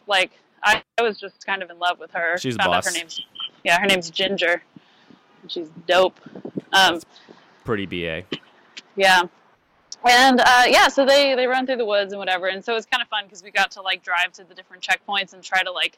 like, 0.07 0.31
I, 0.63 0.81
I 0.97 1.03
was 1.03 1.19
just 1.19 1.45
kind 1.45 1.61
of 1.61 1.69
in 1.69 1.77
love 1.77 1.99
with 1.99 2.09
her. 2.11 2.37
She's 2.39 2.55
a 2.55 2.57
Found 2.57 2.73
out 2.73 2.83
boss. 2.85 2.91
her 2.93 2.97
name's 2.99 3.21
yeah, 3.63 3.79
her 3.79 3.85
name's 3.85 4.09
Ginger. 4.09 4.63
She's 5.47 5.69
dope. 5.87 6.19
Um, 6.73 6.99
Pretty 7.63 7.85
ba. 7.85 8.23
yeah. 8.95 9.23
And 10.05 10.41
uh, 10.41 10.63
yeah, 10.67 10.89
so 10.89 11.05
they 11.05 11.33
they 11.35 11.47
run 11.47 11.65
through 11.65 11.77
the 11.77 11.85
woods 11.85 12.11
and 12.11 12.19
whatever, 12.19 12.47
and 12.47 12.63
so 12.63 12.73
it 12.73 12.75
was 12.75 12.85
kind 12.85 13.01
of 13.01 13.07
fun 13.07 13.23
because 13.23 13.41
we 13.41 13.51
got 13.51 13.71
to 13.71 13.81
like 13.81 14.03
drive 14.03 14.33
to 14.33 14.43
the 14.43 14.53
different 14.53 14.83
checkpoints 14.83 15.33
and 15.33 15.41
try 15.41 15.63
to 15.63 15.71
like 15.71 15.97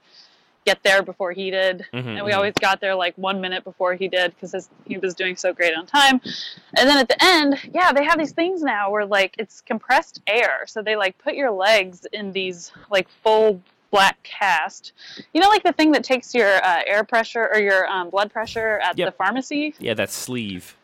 get 0.65 0.82
there 0.84 1.01
before 1.01 1.32
he 1.32 1.50
did. 1.50 1.86
Mhm, 1.94 2.17
and 2.17 2.25
we 2.25 2.32
mhm. 2.32 2.36
always 2.36 2.53
got 2.60 2.82
there 2.82 2.96
like 2.96 3.15
one 3.17 3.39
minute 3.39 3.63
before 3.63 3.94
he 3.96 4.08
did 4.08 4.34
because 4.36 4.70
he 4.86 4.98
was 4.98 5.13
doing 5.13 5.36
so 5.36 5.53
great 5.53 5.75
on 5.75 5.86
time. 5.86 6.20
And 6.77 6.89
then 6.89 6.98
at 6.98 7.08
the 7.08 7.24
end, 7.24 7.60
yeah, 7.74 7.94
they 7.94 8.03
have 8.03 8.17
these 8.17 8.32
things 8.34 8.62
now 8.62 8.91
where 8.91 9.05
like 9.05 9.36
it's 9.39 9.62
compressed 9.62 10.22
air, 10.27 10.65
so 10.67 10.82
they 10.82 10.96
like 10.96 11.17
put 11.17 11.36
your 11.36 11.51
legs 11.51 12.05
in 12.12 12.32
these 12.32 12.72
like 12.91 13.08
full 13.24 13.62
black 13.92 14.22
cast. 14.24 14.94
You 15.34 15.42
know, 15.42 15.50
like 15.50 15.63
the 15.63 15.74
thing 15.74 15.92
that 15.94 16.04
takes 16.04 16.34
your 16.34 16.63
uh, 16.63 16.82
air 16.86 17.04
pressure 17.04 17.48
or 17.54 17.60
your 17.60 17.88
um, 17.88 18.10
blood 18.10 18.32
pressure 18.32 18.80
at 18.84 18.98
Yep. 18.98 19.08
the 19.08 19.12
pharmacy. 19.18 19.74
Yeah, 19.80 19.94
that 19.96 20.10
sleeve. 20.12 20.75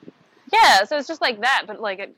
Yeah, 0.54 0.84
so 0.84 0.98
it's 0.98 1.08
just 1.08 1.22
like 1.22 1.42
that, 1.42 1.64
but 1.68 1.80
like 1.80 2.00
it 2.00 2.16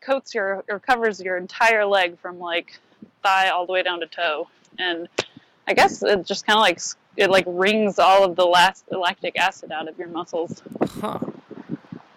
coats 0.00 0.34
your 0.34 0.64
or 0.68 0.78
covers 0.78 1.20
your 1.20 1.36
entire 1.36 1.84
leg 1.86 2.18
from 2.18 2.38
like 2.38 2.78
thigh 3.22 3.48
all 3.48 3.66
the 3.66 3.72
way 3.72 3.82
down 3.82 4.00
to 4.00 4.06
toe, 4.06 4.48
and 4.78 5.08
I 5.66 5.74
guess 5.74 6.02
it 6.02 6.24
just 6.26 6.46
kind 6.46 6.56
of 6.56 6.62
like 6.62 6.80
it 7.16 7.30
like 7.30 7.44
wrings 7.46 7.98
all 7.98 8.24
of 8.24 8.36
the 8.36 8.44
last 8.44 8.84
lactic 8.90 9.38
acid 9.38 9.70
out 9.72 9.88
of 9.88 9.98
your 9.98 10.08
muscles. 10.08 10.62
Huh. 11.00 11.18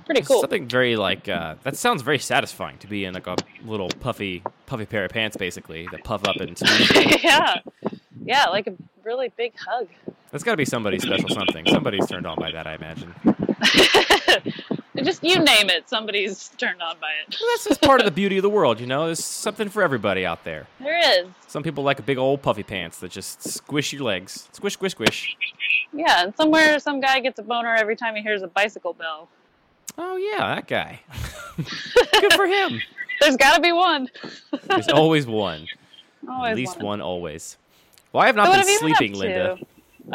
Pretty 0.06 0.22
cool. 0.22 0.40
Something 0.40 0.70
very 0.70 0.96
like 0.96 1.28
uh, 1.28 1.56
that 1.64 1.76
sounds 1.76 2.02
very 2.02 2.20
satisfying 2.20 2.78
to 2.78 2.88
be 2.88 3.04
in 3.04 3.14
like 3.14 3.28
a 3.28 3.36
little 3.66 3.90
puffy, 3.90 4.42
puffy 4.66 4.86
pair 4.86 5.04
of 5.04 5.12
pants, 5.12 5.36
basically 5.36 5.86
that 5.92 6.06
puff 6.06 6.26
up 6.26 6.38
and. 6.38 6.58
yeah, 7.24 7.56
yeah, 8.28 8.46
like 8.46 8.68
a 8.68 8.74
really 9.04 9.32
big 9.36 9.54
hug. 9.58 9.88
That's 10.32 10.44
got 10.44 10.52
to 10.52 10.58
be 10.58 10.66
somebody's 10.66 11.04
special 11.04 11.30
something. 11.30 11.66
Somebody's 11.68 12.06
turned 12.08 12.28
on 12.28 12.38
by 12.38 12.52
that, 12.52 12.68
I 12.68 12.76
imagine. 12.76 13.16
just 15.04 15.24
you 15.24 15.40
name 15.40 15.70
it, 15.70 15.88
somebody's 15.88 16.50
turned 16.58 16.82
on 16.82 16.98
by 17.00 17.12
it. 17.26 17.36
Well, 17.40 17.50
that's 17.54 17.66
just 17.66 17.82
part 17.82 18.02
of 18.02 18.06
the 18.06 18.12
beauty 18.22 18.38
of 18.38 18.44
the 18.44 18.50
world, 18.50 18.80
you 18.80 18.88
know. 18.88 19.06
There's 19.06 19.24
something 19.24 19.70
for 19.70 19.82
everybody 19.82 20.26
out 20.26 20.44
there. 20.44 20.68
There 20.80 21.00
is. 21.22 21.28
Some 21.48 21.64
people 21.64 21.84
like 21.84 22.00
a 22.00 22.04
big 22.04 22.18
old 22.18 22.42
puffy 22.42 22.64
pants 22.64 23.00
that 23.00 23.12
just 23.12 23.44
squish 23.44 23.94
your 23.94 24.04
legs. 24.04 24.50
Squish, 24.52 24.74
squish, 24.74 24.92
squish. 24.92 25.36
Yeah, 25.94 26.24
and 26.24 26.36
somewhere 26.36 26.78
some 26.80 27.00
guy 27.00 27.22
gets 27.22 27.40
a 27.40 27.44
boner 27.44 27.74
every 27.74 27.96
time 27.96 28.16
he 28.16 28.22
hears 28.22 28.42
a 28.42 28.48
bicycle 28.48 28.94
bell. 28.94 29.30
Oh 29.98 30.18
yeah, 30.18 30.56
that 30.56 30.68
guy. 30.68 31.00
Good 31.56 32.34
for 32.34 32.46
him. 32.46 32.82
There's 33.22 33.38
got 33.38 33.56
to 33.56 33.62
be 33.62 33.72
one. 33.72 34.10
There's 34.68 34.90
always 34.90 35.26
one. 35.26 35.66
Always 36.30 36.52
At 36.52 36.58
least 36.58 36.78
one. 36.78 36.86
one 36.86 37.02
always. 37.02 37.58
Well, 38.18 38.24
I 38.24 38.28
have 38.28 38.36
not 38.36 38.48
So 38.48 38.52
been 38.54 38.60
you 38.62 38.66
been 38.66 38.96
sleeping, 38.98 39.14
Linda. 39.14 39.58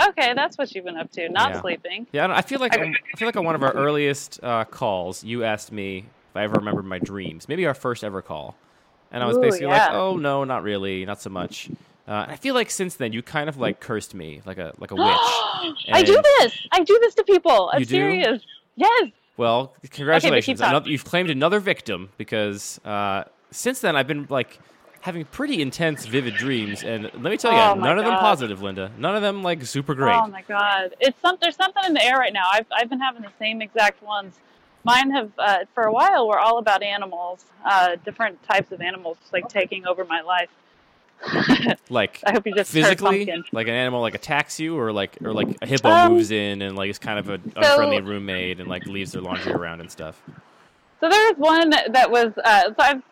Okay, 0.09 0.33
that's 0.35 0.59
what 0.59 0.75
you've 0.75 0.85
been 0.85 0.97
up 0.97 1.13
to. 1.13 1.29
Not 1.29 1.53
Yeah. 1.53 1.61
sleeping. 1.61 2.07
Yeah, 2.11 2.25
I 2.25 2.27
don't- 2.27 2.37
I 2.37 2.43
feel 2.43 2.59
like 2.59 2.77
I- 2.77 2.95
feel 3.17 3.29
like 3.29 3.37
on 3.37 3.45
one 3.45 3.55
of 3.55 3.63
our 3.63 3.71
earliest 3.75 4.43
uh, 4.43 4.65
calls, 4.65 5.23
you 5.23 5.45
asked 5.45 5.71
me 5.71 5.99
if 5.99 6.37
I 6.37 6.43
ever 6.43 6.55
remembered 6.55 6.85
my 6.85 6.99
dreams. 6.99 7.49
Maybe 7.49 7.65
our 7.65 7.75
first 7.75 8.03
ever 8.03 8.21
call, 8.21 8.57
and 9.13 9.23
I 9.23 9.27
was 9.27 9.37
Ooh, 9.37 9.41
basically 9.41 9.69
yeah. 9.69 9.87
like, 9.87 9.93
"Oh 9.93 10.17
no, 10.17 10.43
not 10.43 10.65
really, 10.65 11.05
not 11.05 11.23
so 11.23 11.31
much." 11.31 11.71
Uh, 12.09 12.27
I 12.29 12.35
feel 12.35 12.57
like 12.57 12.73
since 12.73 12.97
then 12.97 13.13
you 13.13 13.23
kind 13.23 13.49
of 13.49 13.57
like 13.57 13.79
cursed 13.79 14.17
me 14.17 14.43
like 14.47 14.59
a 14.59 14.73
like 14.79 14.91
a 14.91 14.97
witch. 14.97 15.87
I 15.93 16.03
do 16.05 16.21
this. 16.41 16.59
I 16.73 16.81
do 16.83 16.99
this 17.01 17.15
to 17.15 17.23
people. 17.23 17.71
I'm 17.73 17.79
You 17.79 17.87
do? 17.87 17.95
serious. 17.95 18.43
Yes. 18.75 19.11
Well, 19.37 19.75
congratulations! 19.93 20.59
talking. 20.59 20.71
Another, 20.71 20.91
you've 20.91 21.05
claimed 21.05 21.31
another 21.31 21.61
victim 21.61 22.09
because 22.19 22.81
uh, 22.85 23.25
since 23.53 23.79
then 23.81 23.95
I've 23.95 24.09
been 24.09 24.27
like 24.29 24.59
having 25.03 25.25
pretty 25.27 25.61
intense, 25.61 26.07
vivid 26.07 26.35
dreams, 26.37 26.83
and 26.83 27.05
let 27.05 27.25
me 27.31 27.37
tell 27.37 27.53
you, 27.53 27.59
Oh, 27.59 27.75
none 27.75 27.99
of 27.99 28.05
them 28.05 28.15
God. 28.15 28.21
positive, 28.21 28.63
Linda. 28.63 28.91
None 28.99 29.15
of 29.15 29.23
them 29.23 29.43
like 29.43 29.65
super 29.65 29.95
great. 29.95 30.15
Oh 30.17 30.27
my 30.29 30.43
god, 30.43 30.95
it's 31.01 31.21
some 31.21 31.37
there's 31.41 31.57
something 31.57 31.83
in 31.85 31.93
the 31.95 32.03
air 32.05 32.17
right 32.19 32.33
now. 32.33 32.49
I've 32.51 32.67
I've 32.75 32.89
been 32.89 33.01
having 33.01 33.23
the 33.23 33.33
same 33.39 33.61
exact 33.63 34.03
ones. 34.03 34.39
Mine 34.85 35.11
have 35.13 35.31
uh, 35.39 35.59
for 35.75 35.85
a 35.85 35.93
while 35.93 36.27
were 36.27 36.39
all 36.41 36.59
about 36.59 36.83
animals, 36.83 37.45
uh, 37.65 37.97
different 38.05 38.43
types 38.43 38.73
of 38.73 38.81
animals 38.81 39.17
like 39.33 39.49
taking 39.49 39.87
over 39.87 40.05
my 40.05 40.23
life. 40.23 40.49
like 41.89 42.21
I 42.27 42.33
hope 42.33 42.47
you 42.47 42.55
just 42.55 42.73
physically, 42.73 43.33
like 43.53 43.69
an 43.69 43.75
animal 43.75 44.01
like 44.01 44.15
attacks 44.17 44.59
you, 44.59 44.77
or 44.79 44.93
like 44.93 45.19
or 45.23 45.33
like 45.33 45.57
a 45.63 45.67
hippo 45.67 45.89
Um, 45.89 46.15
moves 46.15 46.31
in 46.33 46.63
and 46.63 46.75
like 46.77 46.91
is 46.91 46.99
kind 46.99 47.19
of 47.19 47.29
an 47.29 47.53
unfriendly 47.55 48.01
roommate 48.01 48.59
and 48.59 48.69
like 48.69 48.87
leaves 48.87 49.13
their 49.13 49.23
laundry 49.23 49.53
around 49.53 49.81
and 49.81 49.91
stuff. 49.91 50.21
So 51.01 51.09
there 51.09 51.25
was 51.29 51.37
one 51.39 51.71
that 51.71 52.11
was 52.11 52.33
uh, 52.45 52.63
so 52.71 52.75
I've 52.79 53.03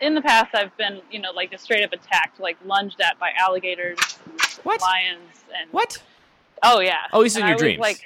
in 0.00 0.14
the 0.14 0.22
past 0.22 0.54
I've 0.54 0.76
been 0.76 1.00
you 1.10 1.18
know 1.20 1.32
like 1.32 1.50
just 1.50 1.64
straight 1.64 1.84
up 1.84 1.92
attacked, 1.92 2.40
like 2.40 2.56
lunged 2.64 3.00
at 3.00 3.18
by 3.18 3.30
alligators, 3.38 3.98
and 4.24 4.40
What? 4.64 4.80
lions, 4.80 5.44
and 5.58 5.70
What? 5.72 6.02
oh 6.62 6.80
yeah. 6.80 6.98
Oh, 7.12 7.22
he's 7.22 7.36
in 7.36 7.46
your 7.46 7.54
I 7.56 7.58
dreams. 7.58 7.80
Like, 7.80 8.00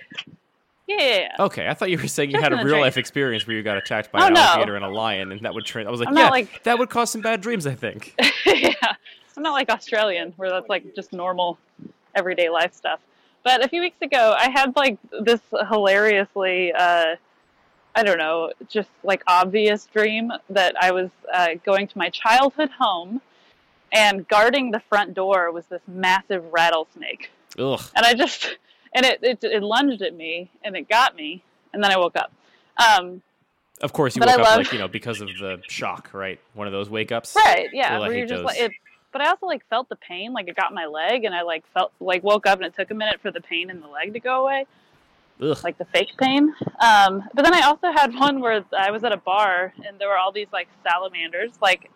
yeah. 0.86 1.28
Okay, 1.38 1.68
I 1.68 1.74
thought 1.74 1.90
you 1.90 1.98
were 1.98 2.08
saying 2.08 2.30
you 2.30 2.36
Just 2.36 2.44
had 2.44 2.52
a 2.52 2.56
real 2.56 2.66
dream. 2.68 2.80
life 2.80 2.96
experience 2.96 3.46
where 3.46 3.56
you 3.56 3.62
got 3.62 3.76
attacked 3.76 4.10
by 4.10 4.20
Oh, 4.22 4.26
an 4.28 4.34
no. 4.34 4.40
alligator 4.40 4.74
and 4.76 4.84
a 4.84 4.88
lion, 4.88 5.32
and 5.32 5.40
that 5.42 5.52
would 5.52 5.64
train. 5.66 5.86
I 5.86 5.90
was 5.90 6.00
like, 6.00 6.08
I'm 6.08 6.16
yeah, 6.16 6.30
like- 6.30 6.62
that 6.64 6.78
would 6.78 6.88
cause 6.88 7.10
some 7.10 7.20
bad 7.20 7.40
dreams. 7.42 7.66
I 7.66 7.74
think. 7.74 8.14
yeah. 8.46 8.72
I'm 9.36 9.42
not 9.42 9.52
like 9.52 9.68
Australian 9.70 10.32
where 10.36 10.50
that's 10.50 10.68
like 10.68 10.94
just 10.96 11.12
normal 11.12 11.58
everyday 12.14 12.48
life 12.48 12.74
stuff. 12.74 13.00
But 13.44 13.64
a 13.64 13.68
few 13.68 13.80
weeks 13.80 14.00
ago, 14.02 14.34
I 14.36 14.48
had 14.50 14.74
like 14.76 14.98
this 15.20 15.40
hilariously, 15.70 16.72
uh, 16.72 17.16
I 17.94 18.02
don't 18.02 18.18
know, 18.18 18.52
just 18.68 18.90
like 19.02 19.22
obvious 19.26 19.86
dream 19.86 20.30
that 20.50 20.74
I 20.80 20.92
was 20.92 21.10
uh, 21.32 21.48
going 21.64 21.88
to 21.88 21.98
my 21.98 22.10
childhood 22.10 22.70
home 22.70 23.20
and 23.92 24.26
guarding 24.28 24.70
the 24.70 24.80
front 24.80 25.14
door 25.14 25.50
was 25.50 25.66
this 25.66 25.82
massive 25.86 26.44
rattlesnake. 26.52 27.30
Ugh. 27.58 27.80
And 27.96 28.06
I 28.06 28.14
just, 28.14 28.56
and 28.94 29.04
it, 29.04 29.18
it, 29.22 29.42
it 29.42 29.62
lunged 29.62 30.02
at 30.02 30.14
me 30.14 30.50
and 30.62 30.76
it 30.76 30.88
got 30.88 31.16
me. 31.16 31.42
And 31.72 31.82
then 31.82 31.90
I 31.90 31.98
woke 31.98 32.16
up. 32.16 32.32
Um, 32.76 33.22
Of 33.80 33.92
course, 33.92 34.14
you 34.14 34.20
But 34.20 34.28
I 34.28 34.36
woke 34.36 34.40
up 34.40 34.46
love- 34.46 34.58
like 34.58 34.72
you 34.72 34.78
know 34.78 34.88
because 34.88 35.20
of 35.20 35.28
the 35.28 35.60
shock, 35.68 36.10
right? 36.12 36.38
One 36.54 36.66
of 36.66 36.72
those 36.72 36.88
wake 36.88 37.12
ups. 37.12 37.34
Right, 37.36 37.68
yeah. 37.72 37.96
I 37.96 37.98
where 38.00 38.16
you're 38.16 38.26
just 38.26 38.38
those. 38.38 38.46
like 38.46 38.60
it 38.60 38.72
but 39.12 39.22
I 39.22 39.30
also 39.30 39.46
like 39.46 39.66
felt 39.68 39.88
the 39.88 39.96
pain, 39.96 40.32
like 40.32 40.48
it 40.48 40.56
got 40.56 40.72
my 40.72 40.86
leg 40.86 41.24
and 41.24 41.34
I 41.34 41.42
like 41.42 41.64
felt 41.72 41.92
like 42.00 42.22
woke 42.22 42.46
up 42.46 42.58
and 42.58 42.66
it 42.66 42.74
took 42.74 42.90
a 42.90 42.94
minute 42.94 43.20
for 43.20 43.30
the 43.30 43.40
pain 43.40 43.70
in 43.70 43.80
the 43.80 43.88
leg 43.88 44.12
to 44.12 44.20
go 44.20 44.42
away, 44.42 44.66
Ugh. 45.40 45.56
like 45.64 45.78
the 45.78 45.84
fake 45.86 46.10
pain. 46.18 46.52
Um, 46.80 47.22
but 47.34 47.44
then 47.44 47.54
I 47.54 47.62
also 47.62 47.92
had 47.92 48.12
one 48.14 48.40
where 48.40 48.64
I 48.76 48.90
was 48.90 49.04
at 49.04 49.12
a 49.12 49.16
bar 49.16 49.72
and 49.86 49.98
there 49.98 50.08
were 50.08 50.16
all 50.18 50.32
these 50.32 50.48
like 50.52 50.68
salamanders, 50.82 51.52
like 51.62 51.90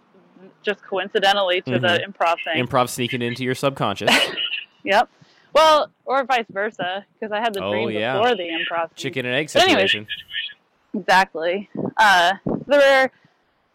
just 0.63 0.83
coincidentally 0.85 1.61
to 1.63 1.79
the 1.79 1.89
Mhm. 1.89 2.07
improv 2.15 2.37
thing. 2.45 2.65
Improv 2.67 2.89
sneaking 2.89 3.23
into 3.23 3.45
your 3.45 3.55
subconscious. 3.55 4.11
yep. 4.85 5.09
Well, 5.55 5.91
or 6.05 6.25
vice 6.25 6.47
versa, 6.51 7.05
because 7.19 7.33
I 7.33 7.41
had 7.41 7.53
the 7.55 7.63
Oh, 7.63 7.71
dream 7.73 7.91
yeah. 7.91 8.19
before 8.19 8.35
the 8.37 8.45
improv. 8.45 8.89
thing. 8.89 8.97
Chicken 8.97 9.27
and 9.27 9.35
egg 9.35 9.51
But 9.53 9.63
anyways, 9.65 9.91
situation. 9.93 10.07
Exactly. 10.95 11.69
Uh, 11.97 12.33
there 12.67 12.79
were 12.81 13.11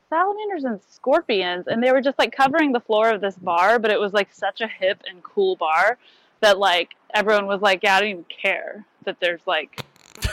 salamanders 0.10 0.64
and 0.64 0.80
scorpions, 0.90 1.68
and 1.68 1.84
they 1.84 1.92
were 1.92 2.02
just 2.02 2.18
like 2.20 2.32
covering 2.36 2.72
the 2.72 2.80
floor 2.80 3.10
of 3.10 3.22
this 3.22 3.36
bar, 3.36 3.80
but 3.80 3.92
it 3.92 4.00
was 4.00 4.14
like 4.14 4.30
such 4.32 4.62
a 4.62 4.68
hip 4.68 5.02
and 5.10 5.22
cool 5.24 5.56
bar 5.56 5.98
that 6.42 6.58
like 6.58 6.96
everyone 7.14 7.48
was 7.48 7.62
like, 7.62 7.82
yeah, 7.84 7.96
I 7.96 8.00
don't 8.02 8.10
even 8.10 8.26
care 8.26 8.86
that 9.06 9.20
there's 9.20 9.42
like 9.46 9.84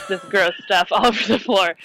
this 0.07 0.21
gross 0.25 0.53
stuff 0.65 0.89
all 0.91 1.05
over 1.07 1.27
the 1.27 1.39
floor. 1.39 1.75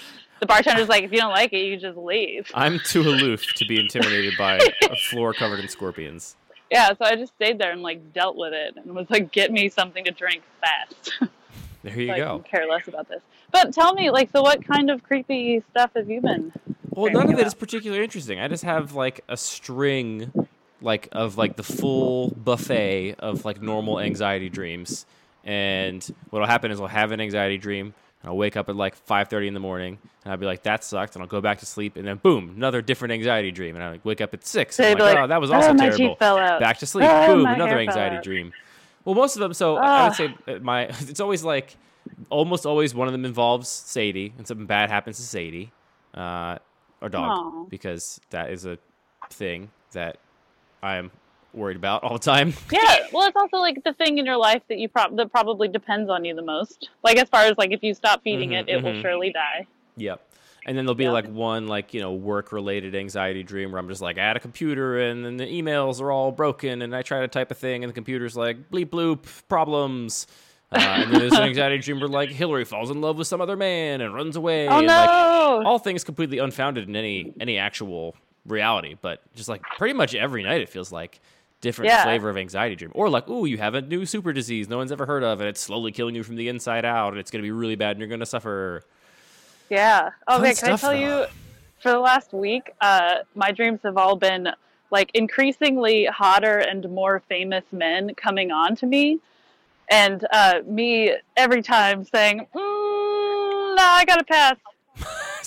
The 0.41 0.47
bartender's 0.47 0.89
like, 0.89 1.05
if 1.05 1.13
you 1.13 1.19
don't 1.19 1.33
like 1.33 1.53
it, 1.53 1.59
you 1.59 1.77
just 1.77 1.99
leave. 1.99 2.51
I'm 2.55 2.79
too 2.81 3.03
aloof 3.03 3.55
to 3.55 3.67
be 3.67 3.79
intimidated 3.79 4.35
by 4.39 4.57
a 4.83 4.97
floor 5.11 5.35
covered 5.35 5.61
in 5.61 5.69
scorpions. 5.69 6.35
Yeah, 6.71 6.89
so 6.89 7.05
I 7.05 7.17
just 7.17 7.35
stayed 7.35 7.59
there 7.59 7.73
and 7.73 7.83
like 7.83 8.13
dealt 8.15 8.37
with 8.37 8.53
it 8.55 8.77
and 8.77 8.95
was 8.95 9.11
like, 9.11 9.33
get 9.33 9.53
me 9.53 9.69
something 9.69 10.05
to 10.05 10.11
drink 10.11 10.43
fast. 10.61 11.13
There 11.83 11.99
you 11.99 12.09
so 12.09 12.13
I 12.13 12.19
go. 12.19 12.39
care 12.41 12.69
less 12.69 12.89
about 12.89 13.09
this. 13.09 13.23
But 13.53 13.73
tell 13.73 13.95
me, 13.95 14.11
like, 14.11 14.31
so 14.31 14.43
what 14.43 14.63
kind 14.63 14.91
of 14.91 15.03
creepy 15.03 15.63
stuff 15.71 15.91
have 15.97 16.11
you 16.11 16.21
been? 16.21 16.53
Well, 16.91 17.11
none 17.11 17.25
of 17.25 17.31
it 17.31 17.35
enough. 17.39 17.47
is 17.47 17.55
particularly 17.55 18.05
interesting. 18.05 18.39
I 18.39 18.49
just 18.49 18.65
have 18.65 18.95
like 18.95 19.23
a 19.29 19.37
string, 19.37 20.31
like 20.83 21.09
of 21.13 21.37
like 21.37 21.57
the 21.57 21.63
full 21.63 22.31
buffet 22.31 23.15
of 23.19 23.45
like 23.45 23.61
normal 23.61 24.01
anxiety 24.01 24.49
dreams. 24.49 25.07
And 25.45 26.07
what'll 26.31 26.49
happen 26.49 26.71
is 26.71 26.81
I'll 26.81 26.87
have 26.87 27.13
an 27.13 27.21
anxiety 27.21 27.57
dream, 27.57 27.95
and 28.23 28.31
I'll 28.31 28.37
wake 28.37 28.57
up 28.57 28.69
at 28.69 28.77
like 28.77 28.95
five 28.95 29.29
thirty 29.29 29.49
in 29.49 29.55
the 29.55 29.61
morning, 29.61 29.99
and 30.25 30.33
I'll 30.33 30.39
be 30.39 30.45
like, 30.45 30.65
"That 30.65 30.85
sucked," 30.85 31.15
and 31.15 31.23
I'll 31.23 31.29
go 31.29 31.41
back 31.41 31.61
to 31.61 31.67
sleep, 31.67 31.97
and 31.97 32.07
then 32.07 32.19
boom, 32.19 32.53
another 32.57 32.83
different 32.83 33.13
anxiety 33.13 33.51
dream, 33.51 33.75
and 33.75 33.83
I 33.83 33.91
like 33.93 34.05
wake 34.05 34.21
up 34.21 34.35
at 34.35 34.47
six, 34.47 34.77
So 34.77 34.85
and 34.85 35.01
I'm 35.01 35.07
like, 35.07 35.15
like, 35.15 35.25
"Oh, 35.25 35.27
that 35.29 35.41
was 35.41 35.51
also 35.51 35.71
oh, 35.71 35.77
terrible." 35.77 35.97
teeth 35.97 36.19
fell 36.19 36.37
out. 36.37 36.61
Back 36.61 36.79
to 36.79 36.87
sleep, 36.87 37.09
Oh, 37.11 37.37
boom, 37.37 37.47
another 37.47 37.79
anxiety 37.79 38.19
dream. 38.23 38.53
Well, 39.05 39.15
most 39.15 39.37
of 39.37 39.41
them. 39.41 39.55
So 39.55 39.77
I 39.77 40.09
would 40.09 40.15
say 40.15 40.35
uh, 40.47 40.59
my 40.61 40.83
it's 41.09 41.21
always 41.21 41.43
like 41.43 41.77
almost 42.29 42.67
always 42.67 42.95
one 42.95 43.09
of 43.09 43.13
them 43.13 43.25
involves 43.25 43.69
Sadie, 43.69 44.35
and 44.37 44.47
something 44.47 44.67
bad 44.67 44.91
happens 44.91 45.17
to 45.17 45.23
Sadie, 45.23 45.73
uh, 46.13 46.59
or 47.01 47.09
dog, 47.09 47.31
Aw. 47.31 47.65
because 47.71 48.21
that 48.29 48.51
is 48.51 48.67
a 48.67 48.79
thing 49.31 49.71
that 49.93 50.19
I 50.83 50.97
am 50.97 51.11
worried 51.53 51.77
about 51.77 52.05
all 52.05 52.13
the 52.15 52.19
time. 52.19 52.55
Yeah, 52.73 52.97
well, 53.13 53.27
it's 53.27 53.37
also 53.37 53.57
like 53.57 53.83
the 53.85 53.93
thing 53.95 54.19
in 54.19 54.27
your 54.27 54.37
life 54.37 54.63
that 54.69 54.79
you 54.79 54.89
prob- 54.89 55.17
that 55.17 55.31
probably 55.33 55.69
depends 55.69 56.09
on 56.11 56.25
you 56.25 56.35
the 56.35 56.43
most. 56.43 56.89
Like 57.03 57.19
as 57.19 57.29
far 57.29 57.43
as 57.43 57.55
like 57.59 57.73
if 57.73 57.83
you 57.83 57.95
stop 57.95 58.23
feeding 58.23 58.51
Mhm, 58.51 58.61
it, 58.63 58.69
it 58.69 58.83
will 58.83 58.93
mhm. 58.93 59.03
surely 59.03 59.33
die. 59.33 59.67
Yep. 59.97 60.21
And 60.67 60.77
then 60.77 60.85
there'll 60.85 60.95
be 60.95 61.05
Yeah. 61.05 61.11
like 61.13 61.27
one 61.29 61.67
like 61.67 61.93
you 61.95 62.01
know 62.01 62.13
work 62.13 62.53
related 62.53 62.95
anxiety 62.95 63.43
dream 63.43 63.73
where 63.73 63.81
I'm 63.81 63.89
just 63.89 64.03
like 64.03 64.19
at 64.19 64.37
a 64.37 64.41
computer 64.41 65.01
and 65.01 65.25
then 65.25 65.37
the 65.39 65.47
emails 65.47 66.01
are 66.01 66.13
all 66.13 66.31
broken 66.33 66.83
and 66.83 66.95
I 66.95 67.03
try 67.03 67.21
to 67.21 67.29
type 67.29 67.51
a 67.51 67.55
thing 67.55 67.83
and 67.83 67.91
the 67.91 67.95
computer's 67.95 68.37
like 68.37 68.71
bleep 68.71 68.87
bloop 68.91 69.27
problems. 69.49 70.27
Uh, 70.73 70.79
and 70.79 71.13
then 71.13 71.19
there's 71.21 71.33
an 71.33 71.43
anxiety 71.49 71.79
dream 71.79 71.99
where 71.99 72.09
like 72.09 72.29
Hillary 72.31 72.65
falls 72.65 72.91
in 72.91 73.01
love 73.01 73.19
with 73.19 73.27
some 73.27 73.41
other 73.41 73.57
man 73.57 74.01
and 74.03 74.15
runs 74.15 74.37
away. 74.37 74.69
Oh 74.69 74.79
and, 74.79 74.87
no! 74.87 74.95
Like, 75.59 75.67
all 75.67 75.79
things 75.81 76.05
completely 76.05 76.39
unfounded 76.39 76.89
in 76.89 76.95
any 76.95 77.35
any 77.41 77.59
actual 77.59 78.15
reality, 78.51 78.97
but 79.01 79.21
just 79.35 79.49
like 79.49 79.63
pretty 79.79 79.95
much 79.95 80.15
every 80.15 80.43
night 80.43 80.61
it 80.61 80.69
feels 80.69 80.91
like 80.93 81.21
different 81.61 81.91
Yeah. 81.91 82.03
flavor 82.05 82.29
of 82.31 82.37
anxiety 82.37 82.75
dream. 82.75 82.91
Or 82.95 83.09
like, 83.09 83.29
ooh, 83.29 83.45
you 83.45 83.59
have 83.59 83.75
a 83.75 83.83
new 83.83 84.05
super 84.07 84.33
disease 84.33 84.69
no 84.69 84.77
one's 84.79 84.93
ever 84.93 85.07
heard 85.07 85.23
of, 85.23 85.41
and 85.41 85.49
it's 85.49 85.61
slowly 85.61 85.93
killing 85.93 86.15
you 86.15 86.23
from 86.23 86.37
the 86.37 86.49
inside 86.49 86.85
out, 86.85 87.13
and 87.13 87.19
it's 87.21 87.31
gonna 87.31 87.43
be 87.43 87.51
really 87.51 87.77
bad, 87.77 87.93
and 87.93 88.01
you're 88.01 88.09
gonna 88.09 88.27
suffer. 88.27 88.85
yeah. 89.69 90.11
Fun 90.29 90.41
Okay, 90.41 90.55
can 90.55 90.73
I 90.73 90.77
tell 90.77 90.91
though. 90.93 91.21
you? 91.21 91.27
For 91.83 91.93
the 91.93 91.99
last 91.99 92.33
week, 92.35 92.73
uh, 92.83 93.17
my 93.35 93.53
dreams 93.53 93.81
have 93.85 93.97
all 93.97 94.17
been 94.17 94.49
like 94.91 95.11
increasingly 95.15 96.05
hotter 96.07 96.59
and 96.59 96.89
more 96.91 97.23
famous 97.29 97.65
men 97.73 98.15
coming 98.17 98.51
on 98.51 98.75
to 98.77 98.87
me, 98.87 99.19
and 99.89 100.27
uh, 100.33 100.61
me 100.67 101.15
every 101.37 101.63
time 101.63 102.05
saying, 102.05 102.41
mm, 102.55 103.77
"No, 103.77 103.83
I 103.83 104.05
gotta 104.07 104.25
pass." 104.25 104.57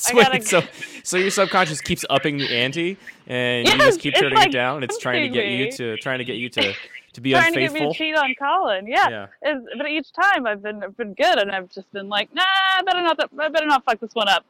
So, 0.09 0.13
gotta- 0.15 0.31
wait, 0.33 0.43
so, 0.45 0.61
so 1.03 1.17
your 1.17 1.29
subconscious 1.31 1.79
keeps 1.81 2.03
upping 2.09 2.37
the 2.37 2.49
ante, 2.49 2.97
and 3.27 3.67
you 3.67 3.77
just 3.77 3.99
keep 4.01 4.15
turning 4.15 4.35
like 4.37 4.47
it 4.49 4.51
down. 4.51 4.83
It's 4.83 4.97
trying 4.97 5.23
to 5.23 5.29
get 5.29 5.47
you 5.47 5.71
to 5.73 5.97
trying 5.97 6.17
to 6.19 6.25
get 6.25 6.35
you 6.37 6.49
to 6.49 6.73
to 7.13 7.21
be 7.21 7.31
trying 7.31 7.53
to 7.53 7.59
get 7.61 7.71
me 7.73 7.79
unfaithful. 7.79 7.93
to 7.93 7.97
cheat 7.97 8.15
on 8.15 8.35
Colin. 8.37 8.85
Yeah. 8.87 9.27
Yeah. 9.43 9.59
But 9.77 9.89
each 9.89 10.11
time 10.11 10.45
I've 10.45 10.61
been 10.61 10.83
I've 10.83 10.97
been 10.97 11.13
good, 11.13 11.37
and 11.37 11.51
I've 11.51 11.69
just 11.71 11.91
been 11.93 12.09
like, 12.09 12.33
nah, 12.33 12.43
I 12.43 12.81
better 12.85 13.01
not. 13.01 13.19
I 13.39 13.47
better 13.49 13.65
not 13.65 13.85
fuck 13.85 13.99
this 13.99 14.13
one 14.13 14.27
up. 14.27 14.43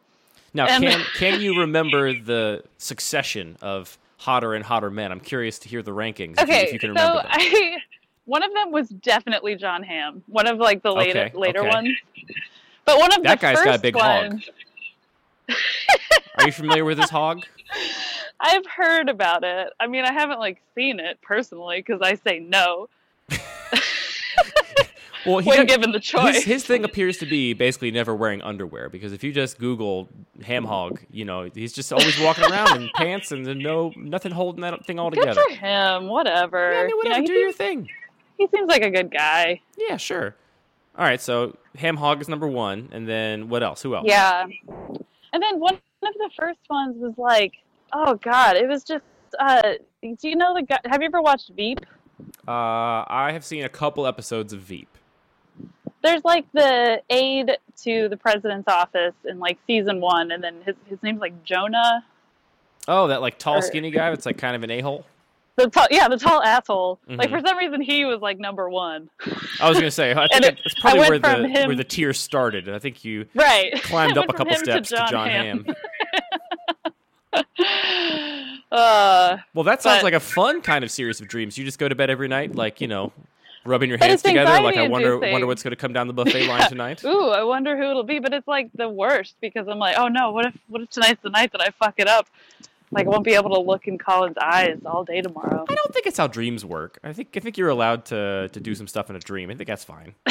Now, 0.56 0.66
And- 0.68 0.84
can 0.84 1.02
can 1.16 1.42
you 1.42 1.60
remember 1.60 2.14
the 2.14 2.64
succession 2.80 3.58
of 3.62 3.98
hotter 4.18 4.54
and 4.56 4.64
hotter 4.66 4.90
men? 4.90 5.12
I'm 5.12 5.20
curious 5.20 5.60
to 5.60 5.70
hear 5.70 5.82
the 5.84 5.92
rankings. 5.92 6.40
if 6.42 6.48
you- 6.48 6.54
Okay, 6.56 6.64
if 6.68 6.74
you 6.74 6.80
can 6.80 6.96
so 6.98 7.04
remember 7.04 7.22
them. 7.24 7.32
I 7.32 7.78
one 8.26 8.42
of 8.42 8.54
them 8.54 8.72
was 8.72 8.88
definitely 8.90 9.56
Jon 9.56 9.84
Hamm. 9.84 10.24
One 10.28 10.48
of 10.48 10.58
like 10.58 10.82
the 10.82 10.92
later 10.94 11.26
Okay, 11.26 11.38
later 11.38 11.60
okay. 11.60 11.70
ones. 11.70 11.90
But 12.86 12.98
one 13.00 13.14
of 13.14 13.24
That 13.24 13.40
the 13.40 13.42
guy's 13.48 13.56
first 13.56 13.66
got 13.66 13.76
a 13.80 13.82
big 13.82 13.96
hog. 13.96 14.42
Are 16.38 16.46
you 16.46 16.52
familiar 16.52 16.86
with 16.86 16.98
this 16.98 17.10
hog? 17.10 17.44
I've 18.40 18.66
heard 18.66 19.08
about 19.10 19.44
it. 19.44 19.72
I 19.80 19.88
mean, 19.88 20.04
I 20.06 20.12
haven't 20.12 20.40
like 20.40 20.62
seen 20.76 21.00
it 21.00 21.20
personally 21.22 21.78
because 21.80 22.02
I 22.02 22.16
say 22.16 22.40
no 22.40 22.90
Well, 25.26 25.38
he 25.40 25.50
when 25.50 25.66
given 25.68 25.92
the 25.94 26.02
choice. 26.02 26.36
his, 26.36 26.44
his 26.44 26.66
thing 26.66 26.84
appears 26.84 27.18
to 27.20 27.26
be 27.26 27.54
basically 27.54 27.92
never 27.92 28.14
wearing 28.14 28.42
underwear 28.42 28.90
because 28.90 29.14
if 29.14 29.24
you 29.24 29.32
just 29.32 29.58
Google 29.58 30.10
ham 30.44 30.66
hog, 30.66 31.00
you 31.10 31.24
know 31.24 31.50
he's 31.54 31.72
just 31.72 31.94
always 31.94 32.20
walking 32.20 32.44
around 32.52 32.82
in 32.82 32.90
pants 32.96 33.32
and 33.32 33.46
no 33.60 33.94
nothing 33.96 34.34
holding 34.34 34.60
that 34.64 34.86
thing 34.86 35.00
all 35.00 35.10
together. 35.12 35.42
Good 35.48 35.58
for 35.60 35.66
him. 35.66 36.08
Whatever. 36.10 36.74
Yeah, 36.74 36.80
I 36.80 36.82
mean, 36.82 36.90
You 36.90 36.98
whatever, 36.98 37.22
know, 37.22 37.26
do 37.28 37.34
your 37.34 37.54
thing. 37.54 37.88
he 38.38 38.48
seems 38.54 38.68
like 38.68 38.82
a 38.84 38.92
good 38.92 39.12
guy. 39.12 39.62
Yeah, 39.78 39.96
sure. 39.96 40.36
All 40.98 41.06
right, 41.06 41.22
so 41.22 41.56
ham 41.78 41.96
hog 41.96 42.20
is 42.20 42.28
number 42.28 42.48
one, 42.48 42.90
and 42.92 43.08
then 43.08 43.48
what 43.48 43.64
else? 43.64 43.82
Who 43.82 43.96
else? 43.96 44.06
Yeah. 44.06 44.46
And 45.34 45.42
then 45.42 45.60
one 45.60 45.74
of 45.74 45.82
the 46.02 46.30
first 46.38 46.60
ones 46.70 46.96
was 46.98 47.14
like, 47.18 47.54
oh 47.92 48.16
god, 48.16 48.56
it 48.56 48.68
was 48.68 48.84
just. 48.84 49.04
Uh, 49.40 49.74
do 50.02 50.30
you 50.30 50.36
know 50.36 50.54
the 50.54 50.62
guy? 50.62 50.80
Have 50.86 51.02
you 51.02 51.08
ever 51.08 51.22
watched 51.22 51.50
Veep? 51.56 51.80
Uh, 52.48 53.04
I 53.08 53.32
have 53.34 53.44
seen 53.44 53.64
a 53.64 53.70
couple 53.70 54.06
episodes 54.06 54.54
of 54.54 54.60
Veep. 54.62 54.88
There's 56.04 56.24
like 56.24 56.46
the 56.54 57.02
aide 57.10 57.58
to 57.84 58.10
the 58.10 58.18
president's 58.18 58.68
office 58.68 59.16
in 59.26 59.40
like 59.40 59.58
season 59.66 60.00
one, 60.02 60.32
and 60.32 60.44
then 60.44 60.62
his 60.66 60.76
his 60.88 61.02
name's 61.02 61.20
like 61.20 61.44
Jonah. 61.44 62.06
Oh, 62.88 63.08
that 63.08 63.22
like 63.22 63.40
tall, 63.40 63.58
Or- 63.58 63.62
skinny 63.62 63.90
guy 63.90 64.10
that's 64.12 64.26
like 64.26 64.38
kind 64.38 64.56
of 64.56 64.64
an 64.64 64.70
a 64.72 64.82
hole. 64.82 65.06
The 65.56 65.68
tall, 65.70 65.86
yeah, 65.92 66.08
the 66.08 66.18
tall 66.18 66.42
asshole. 66.42 67.00
Like 67.08 67.30
Mhm. 67.30 67.40
for 67.42 67.48
some 67.48 67.58
reason 67.58 67.80
he 67.82 68.06
was 68.06 68.22
like 68.22 68.40
number 68.40 68.70
one. 68.70 69.10
I 69.62 69.70
was 69.70 69.78
gonna 69.78 69.92
say, 69.92 70.12
I 70.12 70.28
think 70.32 70.46
it- 70.46 70.60
it's 70.66 70.74
probably 70.82 71.02
where 71.02 71.20
the 71.20 71.48
him- 71.48 71.68
where 71.68 71.76
the 71.76 71.84
tier 71.84 72.12
started. 72.14 72.68
I 72.70 72.80
think 72.80 73.06
you 73.06 73.28
Right. 73.36 73.72
climbed 73.84 74.18
up 74.18 74.28
a 74.30 74.34
couple 74.34 74.56
steps 74.56 74.90
to 74.90 75.06
Jon, 75.10 75.30
Hamm. 75.30 75.66
uh, 78.72 79.38
Well, 79.54 79.64
that 79.64 79.82
sounds 79.82 80.00
But- 80.00 80.04
like 80.04 80.14
a 80.14 80.20
fun 80.20 80.62
kind 80.62 80.84
of 80.84 80.92
series 80.92 81.22
of 81.22 81.28
dreams. 81.28 81.58
You 81.58 81.66
just 81.66 81.80
go 81.80 81.88
to 81.88 81.96
bed 81.96 82.10
every 82.10 82.28
night, 82.28 82.56
like 82.56 82.82
you 82.82 82.88
know, 82.88 83.12
rubbing 83.66 83.90
your 83.90 83.98
hands 84.00 84.22
together, 84.22 84.60
like 84.62 84.76
I 84.78 84.88
wonder 84.88 85.18
wonder 85.20 85.48
what's 85.48 85.64
gonna 85.64 85.76
come 85.76 85.94
down 85.94 86.08
the 86.08 86.14
buffet 86.14 86.48
line 86.48 86.68
tonight. 86.68 87.04
ooh, 87.04 87.30
I 87.30 87.44
wonder 87.44 87.78
who 87.78 87.84
it'll 87.90 88.04
be. 88.04 88.20
But 88.20 88.34
it's 88.34 88.48
like 88.48 88.70
the 88.74 88.90
worst 88.90 89.36
because 89.42 89.68
I'm 89.68 89.80
like, 89.80 89.96
oh 89.98 90.08
no, 90.08 90.32
what 90.32 90.48
if 90.48 90.58
what 90.68 90.82
if 90.82 90.90
tonight's 90.90 91.22
the 91.22 91.30
night 91.30 91.52
that 91.52 91.62
I 91.62 91.70
fuck 91.70 91.96
it 91.98 92.08
up? 92.08 92.28
Like 92.94 93.08
I 93.08 93.10
won't 93.10 93.24
be 93.24 93.34
able 93.34 93.50
to 93.52 93.60
look 93.60 93.88
in 93.88 93.98
Colin's 93.98 94.38
eyes 94.42 94.80
all 94.86 95.04
day 95.04 95.22
tomorrow. 95.22 95.66
I 95.68 95.76
don't 95.76 95.94
think 95.94 96.06
it's 96.06 96.18
how 96.18 96.28
dreams 96.28 96.64
work. 96.64 97.00
I 97.04 97.14
think 97.14 97.36
I 97.36 97.40
think 97.40 97.58
you're 97.58 97.70
allowed 97.70 98.06
to 98.06 98.50
to 98.52 98.60
do 98.60 98.76
some 98.76 98.88
stuff 98.88 99.10
in 99.10 99.16
a 99.16 99.20
dream. 99.20 99.50
I 99.50 99.56
think 99.56 99.68
that's 99.68 99.84
fine. 99.84 100.14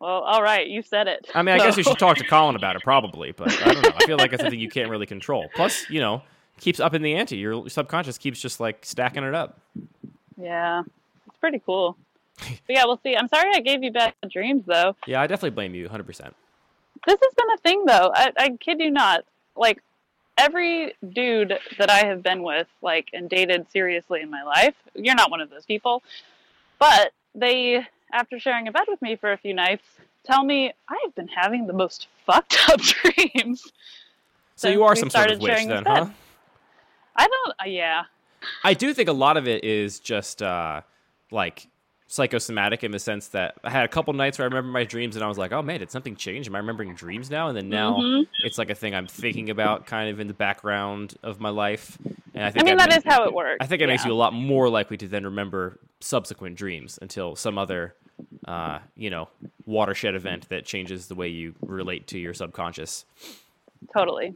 well, 0.00 0.22
all 0.22 0.42
right, 0.42 0.66
you 0.66 0.82
said 0.82 1.06
it. 1.06 1.28
I 1.34 1.42
mean, 1.42 1.54
I 1.54 1.58
guess 1.58 1.76
you 1.76 1.82
should 1.82 1.98
talk 1.98 2.16
to 2.16 2.24
Colin 2.28 2.56
about 2.56 2.76
it, 2.76 2.82
probably, 2.82 3.32
but 3.32 3.52
I 3.66 3.72
don't 3.72 3.82
know. 3.82 3.92
I 3.96 4.06
feel 4.06 4.16
like 4.16 4.32
it's 4.32 4.42
something 4.42 4.58
you 4.58 4.68
can't 4.70 4.90
really 4.90 5.06
control. 5.06 5.48
Plus, 5.54 5.88
you 5.88 6.00
know, 6.00 6.22
keeps 6.60 6.80
up 6.80 6.94
in 6.94 7.02
the 7.02 7.14
ante. 7.14 7.36
Your 7.36 7.68
subconscious 7.68 8.18
keeps 8.18 8.40
just 8.40 8.60
like 8.60 8.84
stacking 8.84 9.24
it 9.24 9.34
up. 9.34 9.60
Yeah, 10.36 10.82
it's 11.26 11.36
pretty 11.38 11.60
cool. 11.64 11.96
But 12.38 12.74
yeah, 12.76 12.84
we'll 12.84 13.00
see. 13.02 13.16
I'm 13.16 13.26
sorry 13.28 13.50
I 13.52 13.60
gave 13.60 13.82
you 13.82 13.90
bad 13.90 14.14
dreams 14.30 14.62
though. 14.66 14.94
Yeah, 15.06 15.20
I 15.20 15.26
definitely 15.26 15.56
blame 15.56 15.74
you, 15.74 15.84
100. 15.84 16.04
percent 16.04 16.36
This 17.04 17.18
has 17.20 17.34
been 17.34 17.50
a 17.52 17.56
thing 17.58 17.84
though. 17.84 18.12
I, 18.14 18.32
I 18.38 18.50
kid 18.60 18.78
you 18.80 18.90
not. 18.90 19.24
Like 19.56 19.82
every 20.38 20.94
dude 21.12 21.58
that 21.78 21.90
I 21.90 22.06
have 22.06 22.22
been 22.22 22.42
with, 22.42 22.68
like 22.80 23.10
and 23.12 23.28
dated 23.28 23.70
seriously 23.70 24.22
in 24.22 24.30
my 24.30 24.42
life, 24.42 24.74
you're 24.94 25.14
not 25.14 25.30
one 25.30 25.40
of 25.40 25.50
those 25.50 25.66
people. 25.66 26.02
But 26.78 27.12
they, 27.34 27.86
after 28.12 28.38
sharing 28.38 28.68
a 28.68 28.72
bed 28.72 28.84
with 28.88 29.02
me 29.02 29.16
for 29.16 29.32
a 29.32 29.36
few 29.36 29.52
nights, 29.52 29.84
tell 30.24 30.44
me 30.44 30.72
I 30.88 30.98
have 31.04 31.14
been 31.14 31.28
having 31.28 31.66
the 31.66 31.72
most 31.72 32.06
fucked 32.26 32.56
up 32.68 32.80
dreams. 32.80 33.70
So 34.56 34.68
you 34.68 34.82
are 34.84 34.96
some 34.96 35.10
sort 35.10 35.30
of 35.30 35.40
witch, 35.40 35.66
then, 35.66 35.84
huh? 35.84 36.08
I 37.14 37.26
don't. 37.26 37.54
Uh, 37.60 37.68
yeah. 37.68 38.04
I 38.64 38.74
do 38.74 38.94
think 38.94 39.08
a 39.08 39.12
lot 39.12 39.36
of 39.36 39.46
it 39.48 39.64
is 39.64 39.98
just 40.00 40.42
uh, 40.42 40.82
like 41.30 41.68
psychosomatic 42.10 42.82
in 42.82 42.90
the 42.90 42.98
sense 42.98 43.28
that 43.28 43.54
I 43.62 43.70
had 43.70 43.84
a 43.84 43.88
couple 43.88 44.12
nights 44.14 44.38
where 44.38 44.44
I 44.44 44.48
remember 44.48 44.70
my 44.70 44.84
dreams 44.84 45.14
and 45.14 45.22
I 45.24 45.28
was 45.28 45.36
like, 45.36 45.52
oh 45.52 45.60
man, 45.62 45.80
did 45.80 45.90
something 45.90 46.16
change? 46.16 46.46
Am 46.48 46.54
I 46.54 46.58
remembering 46.58 46.94
dreams 46.94 47.30
now? 47.30 47.48
And 47.48 47.56
then 47.56 47.68
now 47.68 47.98
Mhm. 48.00 48.26
it's 48.44 48.56
like 48.56 48.70
a 48.70 48.74
thing 48.74 48.94
I'm 48.94 49.06
thinking 49.06 49.50
about 49.50 49.84
kind 49.86 50.08
of 50.10 50.18
in 50.18 50.26
the 50.26 50.34
background 50.34 51.14
of 51.22 51.38
my 51.38 51.50
life. 51.50 51.98
And 52.34 52.42
I 52.44 52.48
I 52.48 52.50
think 52.50 52.64
mean, 52.64 52.78
that 52.78 52.88
that 52.90 53.04
ma- 53.04 53.12
how 53.12 53.24
it 53.24 53.34
works. 53.34 53.58
I 53.60 53.66
think 53.66 53.82
it 53.82 53.86
makes 53.88 54.06
you 54.06 54.12
a 54.12 54.14
lot 54.14 54.32
more 54.32 54.70
likely 54.70 54.96
to 54.96 55.06
then 55.08 55.24
remember 55.24 55.78
subsequent 56.00 56.56
dreams 56.56 56.98
until 57.02 57.36
some 57.36 57.58
other, 57.58 57.94
uh, 58.46 58.78
you 58.96 59.10
know, 59.10 59.28
watershed 59.66 60.14
event 60.14 60.48
that 60.48 60.64
changes 60.64 61.08
the 61.08 61.14
way 61.14 61.28
you 61.28 61.54
relate 61.60 62.06
to 62.08 62.18
your 62.18 62.32
subconscious. 62.32 63.04
Totally. 63.92 64.34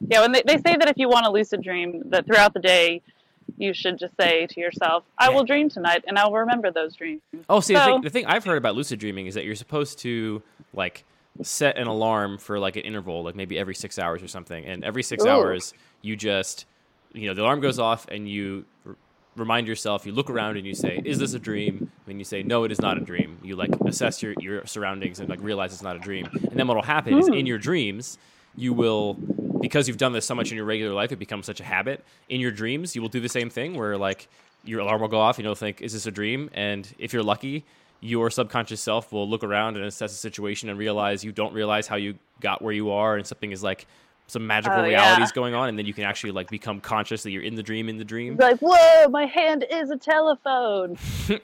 Yeah, 0.00 0.22
when 0.22 0.32
they, 0.32 0.42
they 0.44 0.56
say 0.56 0.76
that 0.76 0.88
if 0.88 0.98
you 0.98 1.08
want 1.08 1.26
a 1.26 1.30
lucid 1.30 1.62
dream, 1.62 2.02
that 2.06 2.26
throughout 2.26 2.52
the 2.54 2.60
day 2.60 3.00
you 3.58 3.72
should 3.74 3.98
just 3.98 4.14
say 4.20 4.46
to 4.48 4.60
yourself, 4.60 5.04
I 5.18 5.30
will 5.30 5.44
dream 5.44 5.68
tonight 5.68 6.04
and 6.06 6.18
I'll 6.18 6.32
remember 6.32 6.70
those 6.70 6.94
dreams. 6.96 7.22
Oh, 7.48 7.60
see, 7.60 7.74
the, 7.74 7.84
thing, 7.84 8.00
the 8.02 8.10
thing 8.10 8.26
I've 8.26 8.44
heard 8.44 8.58
about 8.58 8.74
lucid 8.74 8.98
dreaming 8.98 9.26
is 9.26 9.34
that 9.34 9.44
you're 9.44 9.54
supposed 9.54 9.98
to 10.00 10.42
like 10.74 11.04
set 11.42 11.78
an 11.78 11.86
alarm 11.86 12.38
for 12.38 12.58
like 12.58 12.76
an 12.76 12.82
interval, 12.82 13.22
like 13.24 13.34
maybe 13.34 13.58
every 13.58 13.74
six 13.74 13.98
hours 13.98 14.22
or 14.22 14.28
something, 14.28 14.64
and 14.64 14.84
every 14.84 15.02
six 15.02 15.24
Ooh. 15.24 15.28
hours 15.28 15.72
you 16.02 16.16
just, 16.16 16.66
you 17.12 17.28
know, 17.28 17.34
the 17.34 17.42
alarm 17.42 17.60
goes 17.60 17.78
off 17.78 18.06
and 18.08 18.28
you 18.28 18.64
r- 18.86 18.96
remind 19.36 19.66
yourself. 19.66 20.04
You 20.06 20.12
look 20.12 20.28
around 20.30 20.56
and 20.56 20.66
you 20.66 20.74
say, 20.74 21.00
"Is 21.04 21.18
this 21.18 21.32
a 21.34 21.38
dream?" 21.38 21.90
When 22.04 22.18
you 22.18 22.24
say, 22.24 22.42
"No, 22.42 22.64
it 22.64 22.72
is 22.72 22.80
not 22.80 22.96
a 22.98 23.00
dream," 23.00 23.38
you 23.42 23.56
like 23.56 23.70
assess 23.86 24.22
your 24.22 24.34
your 24.40 24.66
surroundings 24.66 25.20
and 25.20 25.28
like 25.28 25.40
realize 25.42 25.72
it's 25.72 25.82
not 25.82 25.96
a 25.96 26.00
dream. 26.00 26.28
And 26.32 26.58
then 26.58 26.66
what'll 26.66 26.82
happen 26.82 27.18
is 27.18 27.28
Hmm. 27.28 27.34
in 27.34 27.46
your 27.46 27.58
dreams 27.58 28.18
you 28.56 28.74
will 28.74 29.14
because 29.62 29.88
you've 29.88 29.96
done 29.96 30.12
this 30.12 30.26
so 30.26 30.34
much 30.34 30.50
in 30.50 30.56
your 30.56 30.66
regular 30.66 30.92
life, 30.92 31.10
it 31.12 31.18
becomes 31.18 31.46
such 31.46 31.60
a 31.60 31.64
habit. 31.64 32.04
In 32.28 32.40
your 32.40 32.50
dreams, 32.50 32.94
you 32.94 33.00
will 33.00 33.08
do 33.08 33.20
the 33.20 33.28
same 33.30 33.48
thing 33.48 33.74
where 33.74 33.96
like 33.96 34.28
your 34.64 34.80
alarm 34.80 35.00
will 35.00 35.08
go 35.08 35.18
off 35.18 35.38
and 35.38 35.44
you'll 35.44 35.54
think, 35.54 35.80
"Is 35.80 35.92
this 35.94 36.04
a 36.06 36.10
dream?" 36.10 36.50
And 36.52 36.86
if 36.98 37.12
you're 37.14 37.22
lucky, 37.22 37.64
your 38.00 38.30
subconscious 38.30 38.80
self 38.80 39.12
will 39.12 39.28
look 39.28 39.42
around 39.42 39.76
and 39.76 39.86
assess 39.86 40.10
the 40.12 40.18
situation 40.18 40.68
and 40.68 40.78
realize 40.78 41.24
you 41.24 41.32
don't 41.32 41.54
realize 41.54 41.86
how 41.86 41.96
you 41.96 42.14
got 42.40 42.60
where 42.60 42.72
you 42.74 42.90
are 42.90 43.16
and 43.16 43.26
something 43.26 43.52
is 43.52 43.62
like 43.62 43.86
some 44.26 44.46
magical 44.46 44.78
Oh, 44.80 44.84
reality 44.84 45.20
yeah. 45.20 45.24
is 45.24 45.30
going 45.32 45.54
on 45.54 45.68
and 45.68 45.78
then 45.78 45.86
you 45.86 45.92
can 45.94 46.04
actually 46.04 46.32
like 46.32 46.48
become 46.50 46.80
conscious 46.80 47.22
that 47.22 47.30
you're 47.30 47.42
in 47.42 47.54
the 47.54 47.62
dream 47.62 47.88
in 47.88 47.98
the 47.98 48.04
dream. 48.04 48.36
Like, 48.36 48.58
whoa, 48.60 49.08
my 49.08 49.26
hand 49.26 49.64
is 49.70 49.90
a 49.90 49.96
telephone. 49.96 50.96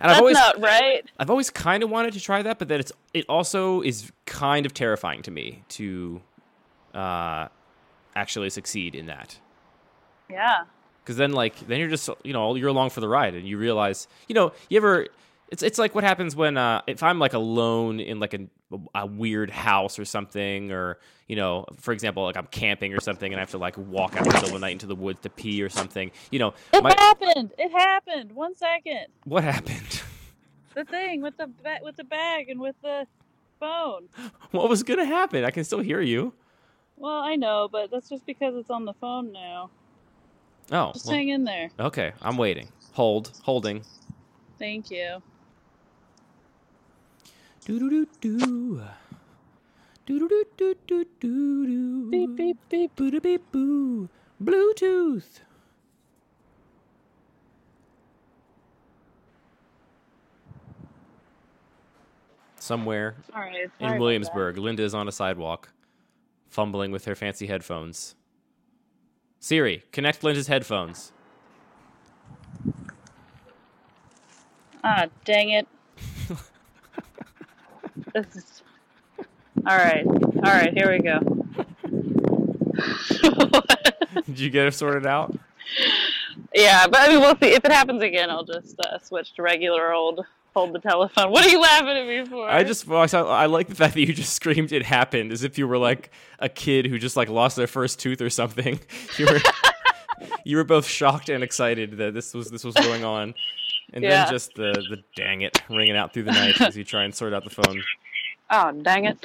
And 0.00 0.08
That's 0.10 0.12
I've 0.14 0.20
always 0.20 0.34
not 0.36 0.60
right. 0.60 1.02
I've 1.18 1.28
always 1.30 1.50
kind 1.50 1.82
of 1.82 1.90
wanted 1.90 2.12
to 2.14 2.20
try 2.20 2.40
that, 2.42 2.60
but 2.60 2.68
that 2.68 2.78
it's 2.78 2.92
it 3.14 3.24
also 3.28 3.80
is 3.82 4.12
kind 4.26 4.64
of 4.64 4.72
terrifying 4.72 5.22
to 5.22 5.30
me 5.32 5.64
to 5.70 6.20
uh 6.94 7.48
actually 8.14 8.50
succeed 8.50 8.94
in 8.94 9.06
that. 9.06 9.38
Yeah. 10.30 10.64
because 11.02 11.16
then 11.16 11.32
like 11.32 11.58
then 11.66 11.78
you're 11.80 11.88
just 11.90 12.08
you 12.24 12.32
know 12.32 12.54
you're 12.54 12.68
along 12.70 12.90
for 12.90 13.00
the 13.00 13.08
ride 13.08 13.34
and 13.34 13.46
you 13.46 13.58
realize 13.58 14.08
you 14.28 14.34
know 14.34 14.52
you 14.70 14.78
ever 14.78 15.06
it's 15.50 15.62
it's 15.62 15.78
like 15.78 15.94
what 15.94 16.04
happens 16.04 16.34
when 16.34 16.56
uh 16.56 16.80
if 16.86 17.02
I'm 17.02 17.18
like 17.18 17.34
alone 17.34 18.00
in 18.00 18.18
like 18.18 18.32
a, 18.32 18.40
a 18.94 19.04
weird 19.06 19.50
house 19.50 19.98
or 19.98 20.06
something 20.06 20.72
or 20.72 20.98
you 21.28 21.36
know 21.36 21.66
for 21.78 21.92
example 21.92 22.22
like 22.24 22.38
I'm 22.38 22.46
camping 22.46 22.94
or 22.94 23.00
something 23.00 23.30
and 23.30 23.38
I 23.38 23.42
have 23.42 23.50
to 23.50 23.58
like 23.58 23.76
walk 23.76 24.12
out 24.16 24.18
in 24.26 24.28
the 24.28 24.34
middle 24.34 24.48
of 24.48 24.52
the 24.54 24.58
night 24.60 24.72
into 24.72 24.86
the 24.86 24.94
woods 24.94 25.20
to 25.20 25.28
pee 25.28 25.62
or 25.62 25.68
something 25.68 26.10
you 26.30 26.38
know 26.38 26.54
It 26.72 26.82
my, 26.82 26.94
happened. 26.96 27.52
It 27.58 27.70
happened. 27.72 28.32
One 28.32 28.56
second. 28.56 29.06
what 29.24 29.44
happened 29.44 30.02
The 30.74 30.84
thing 30.86 31.20
with 31.20 31.36
the 31.36 31.48
ba- 31.62 31.80
with 31.82 31.96
the 31.96 32.04
bag 32.04 32.48
and 32.48 32.58
with 32.58 32.76
the 32.80 33.06
phone. 33.60 34.08
what 34.52 34.70
was 34.70 34.82
gonna 34.82 35.04
happen 35.04 35.44
I 35.44 35.50
can 35.50 35.64
still 35.64 35.80
hear 35.80 36.00
you 36.00 36.32
well, 36.96 37.18
I 37.18 37.36
know, 37.36 37.68
but 37.70 37.90
that's 37.90 38.08
just 38.08 38.26
because 38.26 38.54
it's 38.56 38.70
on 38.70 38.84
the 38.84 38.94
phone 38.94 39.32
now. 39.32 39.70
Oh. 40.70 40.92
Just 40.92 41.06
well, 41.06 41.16
hang 41.16 41.30
in 41.30 41.44
there. 41.44 41.70
Okay, 41.78 42.12
I'm 42.22 42.36
waiting. 42.36 42.68
Hold. 42.92 43.32
Holding. 43.42 43.82
Thank 44.58 44.90
you. 44.90 45.22
Do 47.64 47.78
do 47.78 47.90
do 47.90 48.06
do. 48.20 48.82
Do 50.04 50.18
do 50.18 50.28
do 50.28 50.44
do 50.56 50.74
do 50.86 51.04
do 51.20 51.66
do. 51.66 52.10
Beep 52.10 52.36
beep 52.36 52.58
beep. 52.68 52.96
Boo 52.96 53.20
beep 53.20 53.52
boo. 53.52 54.08
Bluetooth. 54.42 55.40
Somewhere 62.58 63.16
All 63.34 63.40
right, 63.40 63.68
in 63.80 63.98
Williamsburg, 63.98 64.56
Linda 64.56 64.84
is 64.84 64.94
on 64.94 65.08
a 65.08 65.12
sidewalk 65.12 65.71
fumbling 66.52 66.92
with 66.92 67.06
her 67.06 67.14
fancy 67.14 67.46
headphones. 67.46 68.14
Siri, 69.40 69.84
connect 69.90 70.22
Linda's 70.22 70.48
headphones. 70.48 71.12
Ah, 74.84 75.06
dang 75.24 75.50
it. 75.50 75.66
this 78.14 78.36
is. 78.36 78.62
All 79.66 79.76
right. 79.76 80.06
All 80.06 80.42
right. 80.42 80.72
Here 80.74 80.92
we 80.92 80.98
go. 80.98 81.18
Did 84.26 84.38
you 84.38 84.50
get 84.50 84.66
it 84.66 84.74
sorted 84.74 85.06
out? 85.06 85.34
yeah, 86.54 86.86
but 86.86 87.00
I 87.00 87.08
mean, 87.08 87.20
we'll 87.20 87.38
see. 87.38 87.54
If 87.54 87.64
it 87.64 87.72
happens 87.72 88.02
again, 88.02 88.28
I'll 88.28 88.44
just 88.44 88.78
uh, 88.80 88.98
switch 88.98 89.32
to 89.34 89.42
regular 89.42 89.92
old 89.92 90.26
hold 90.54 90.72
the 90.74 90.78
telephone. 90.78 91.30
What 91.30 91.44
are 91.44 91.48
you 91.48 91.60
laughing 91.60 91.88
at 91.88 92.06
me 92.06 92.24
for? 92.26 92.48
I 92.48 92.62
just 92.64 92.86
well, 92.86 93.00
I, 93.00 93.06
saw, 93.06 93.26
I 93.28 93.46
like 93.46 93.68
the 93.68 93.74
fact 93.74 93.94
that 93.94 94.00
you 94.00 94.12
just 94.12 94.32
screamed 94.40 94.72
it 94.72 94.84
happened 94.84 95.32
as 95.32 95.42
if 95.44 95.58
you 95.58 95.66
were 95.68 95.78
like 95.78 96.10
a 96.38 96.48
kid 96.48 96.86
who 96.86 96.98
just 96.98 97.16
like 97.16 97.28
lost 97.28 97.56
their 97.56 97.66
first 97.66 97.98
tooth 98.00 98.20
or 98.20 98.30
something. 98.30 98.80
You 99.18 99.26
were 99.26 99.40
you 100.44 100.56
were 100.56 100.64
both 100.64 100.86
shocked 100.86 101.28
and 101.28 101.42
excited 101.44 101.98
that 101.98 102.14
this 102.14 102.32
was 102.34 102.50
this 102.50 102.64
was 102.64 102.74
going 102.74 103.04
on. 103.04 103.34
And 103.92 104.02
Yeah. 104.02 104.24
then 104.24 104.32
just 104.32 104.54
the 104.54 104.72
the 104.90 105.02
dang 105.16 105.42
it 105.42 105.60
ringing 105.68 105.96
out 105.96 106.12
through 106.14 106.24
the 106.24 106.32
night 106.32 106.60
as 106.60 106.76
you 106.76 106.84
try 106.84 107.04
and 107.04 107.14
sort 107.14 107.34
out 107.34 107.44
the 107.44 107.50
phone. 107.50 107.82
Oh, 108.50 108.70
dang 108.72 109.06
it. 109.06 109.18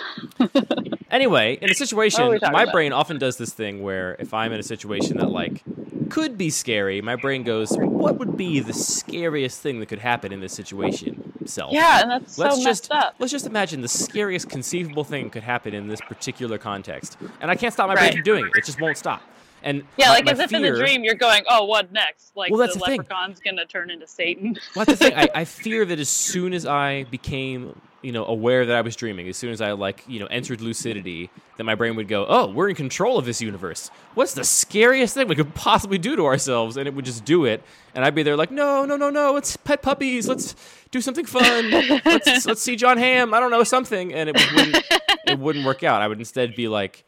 Anyway, 1.11 1.57
in 1.61 1.69
a 1.69 1.73
situation, 1.73 2.39
my 2.51 2.63
about? 2.63 2.71
brain 2.73 2.93
often 2.93 3.17
does 3.17 3.37
this 3.37 3.53
thing 3.53 3.81
where 3.83 4.15
if 4.19 4.33
I'm 4.33 4.51
in 4.53 4.59
a 4.59 4.63
situation 4.63 5.17
that 5.17 5.29
like 5.29 5.63
could 6.09 6.37
be 6.37 6.49
scary, 6.49 7.01
my 7.01 7.15
brain 7.15 7.43
goes, 7.43 7.71
"What 7.77 8.17
would 8.19 8.35
be 8.37 8.59
the 8.59 8.73
scariest 8.73 9.61
thing 9.61 9.79
that 9.79 9.87
could 9.87 9.99
happen 9.99 10.31
in 10.31 10.39
this 10.39 10.53
situation?" 10.53 11.33
Self. 11.45 11.71
Yeah, 11.73 12.01
and 12.01 12.11
that's 12.11 12.37
Let's 12.37 12.57
so 12.57 12.63
just 12.63 12.89
messed 12.89 13.05
up. 13.05 13.15
let's 13.19 13.31
just 13.31 13.45
imagine 13.45 13.81
the 13.81 13.87
scariest 13.87 14.49
conceivable 14.49 15.03
thing 15.05 15.29
could 15.29 15.43
happen 15.43 15.73
in 15.73 15.87
this 15.87 16.01
particular 16.01 16.57
context, 16.57 17.17
and 17.39 17.49
I 17.49 17.55
can't 17.55 17.73
stop 17.73 17.87
my 17.87 17.95
brain 17.95 18.11
from 18.13 18.23
doing 18.23 18.45
it. 18.45 18.51
It 18.57 18.65
just 18.65 18.81
won't 18.81 18.97
stop. 18.97 19.21
And 19.63 19.83
Yeah, 19.97 20.07
my- 20.07 20.13
like 20.15 20.25
my 20.25 20.31
as 20.33 20.39
if 20.39 20.53
in 20.53 20.61
the 20.61 20.71
dream 20.71 21.03
you're 21.03 21.15
going, 21.15 21.43
oh, 21.49 21.63
what 21.65 21.91
next? 21.91 22.35
Like 22.35 22.51
Well, 22.51 22.59
that's 22.59 22.73
the 22.73 22.79
the 22.79 22.85
thing. 22.85 22.97
leprechaun's 22.99 23.39
gonna 23.39 23.65
turn 23.65 23.89
into 23.89 24.05
Satan. 24.07 24.57
Well, 24.75 24.85
that's 24.85 24.99
the 24.99 25.05
thing. 25.09 25.17
I, 25.17 25.29
I 25.33 25.45
fear 25.45 25.83
that 25.85 25.99
as 25.99 26.09
soon 26.09 26.53
as 26.53 26.65
I 26.65 27.05
became, 27.05 27.79
you 28.01 28.11
know, 28.11 28.25
aware 28.25 28.65
that 28.65 28.75
I 28.75 28.81
was 28.81 28.95
dreaming, 28.95 29.27
as 29.27 29.37
soon 29.37 29.51
as 29.51 29.59
I 29.59 29.71
like, 29.71 30.03
you 30.07 30.19
know, 30.19 30.27
entered 30.27 30.61
lucidity, 30.61 31.29
that 31.57 31.63
my 31.63 31.73
brain 31.75 31.95
would 31.95 32.07
go, 32.07 32.25
"Oh, 32.29 32.47
we're 32.51 32.69
in 32.69 32.75
control 32.75 33.17
of 33.17 33.25
this 33.25 33.41
universe. 33.41 33.89
What's 34.13 34.33
the 34.33 34.43
scariest 34.43 35.15
thing 35.15 35.27
we 35.27 35.35
could 35.35 35.55
possibly 35.55 35.97
do 35.97 36.15
to 36.15 36.25
ourselves?" 36.25 36.77
And 36.77 36.87
it 36.87 36.93
would 36.93 37.05
just 37.05 37.25
do 37.25 37.45
it, 37.45 37.63
and 37.95 38.05
I'd 38.05 38.13
be 38.15 38.23
there 38.23 38.35
like, 38.37 38.51
"No, 38.51 38.85
no, 38.85 38.97
no, 38.97 39.09
no. 39.09 39.35
It's 39.37 39.57
pet 39.57 39.81
puppies. 39.81 40.27
Let's 40.27 40.55
do 40.91 41.01
something 41.01 41.25
fun. 41.25 41.71
let's 42.05 42.45
let's 42.45 42.61
see 42.61 42.75
Jon 42.75 42.97
Hamm. 42.97 43.33
I 43.33 43.39
don't 43.39 43.51
know 43.51 43.63
something." 43.63 44.13
And 44.13 44.29
it 44.29 44.35
wouldn't 44.55 44.85
it 45.27 45.39
wouldn't 45.39 45.65
work 45.65 45.83
out. 45.83 46.01
I 46.01 46.07
would 46.07 46.19
instead 46.19 46.55
be 46.55 46.67
like. 46.67 47.03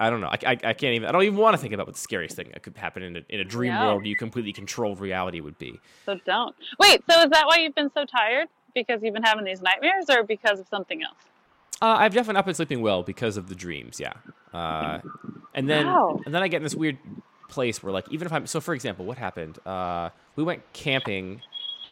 I 0.00 0.10
don't 0.10 0.20
know. 0.20 0.28
I, 0.28 0.38
I, 0.46 0.50
I 0.52 0.72
can't 0.74 0.94
even. 0.94 1.08
I 1.08 1.12
don't 1.12 1.24
even 1.24 1.38
want 1.38 1.54
to 1.54 1.58
think 1.60 1.74
about 1.74 1.86
what 1.88 1.96
the 1.96 2.00
scariest 2.00 2.36
thing 2.36 2.50
that 2.52 2.62
could 2.62 2.76
happen 2.76 3.02
in 3.02 3.16
a, 3.16 3.20
in 3.30 3.40
a 3.40 3.44
dream 3.44 3.74
No. 3.74 3.80
world 3.80 3.96
where 3.96 4.06
you 4.06 4.14
completely 4.14 4.52
controlled 4.52 5.00
reality 5.00 5.40
would 5.40 5.58
be. 5.58 5.80
so 6.06 6.16
don't. 6.24 6.54
Wait, 6.78 7.02
so 7.10 7.20
is 7.22 7.30
that 7.30 7.46
why 7.48 7.56
you've 7.58 7.74
been 7.74 7.90
so 7.92 8.04
tired? 8.04 8.46
Because 8.86 9.02
you've 9.02 9.14
been 9.14 9.22
having 9.22 9.44
these 9.44 9.60
nightmares, 9.62 10.06
or 10.08 10.22
because 10.22 10.60
of 10.60 10.68
something 10.68 11.02
else? 11.02 11.16
Uh, 11.80 11.96
I've 11.98 12.12
definitely 12.12 12.34
not 12.34 12.46
been 12.46 12.54
sleeping 12.54 12.80
well 12.80 13.02
because 13.02 13.36
of 13.36 13.48
the 13.48 13.54
dreams. 13.54 14.00
Yeah, 14.00 14.14
uh, 14.52 15.00
and 15.54 15.68
then 15.68 15.86
Wow. 15.86 16.20
and 16.24 16.34
then 16.34 16.42
I 16.42 16.48
get 16.48 16.58
in 16.58 16.62
this 16.62 16.76
weird 16.76 16.98
place 17.48 17.82
where 17.82 17.92
like 17.92 18.06
even 18.10 18.26
if 18.26 18.32
I'm 18.32 18.46
so 18.46 18.60
for 18.60 18.74
example, 18.74 19.04
what 19.04 19.18
happened? 19.18 19.58
Uh, 19.66 20.10
we 20.36 20.42
went 20.44 20.62
camping 20.72 21.40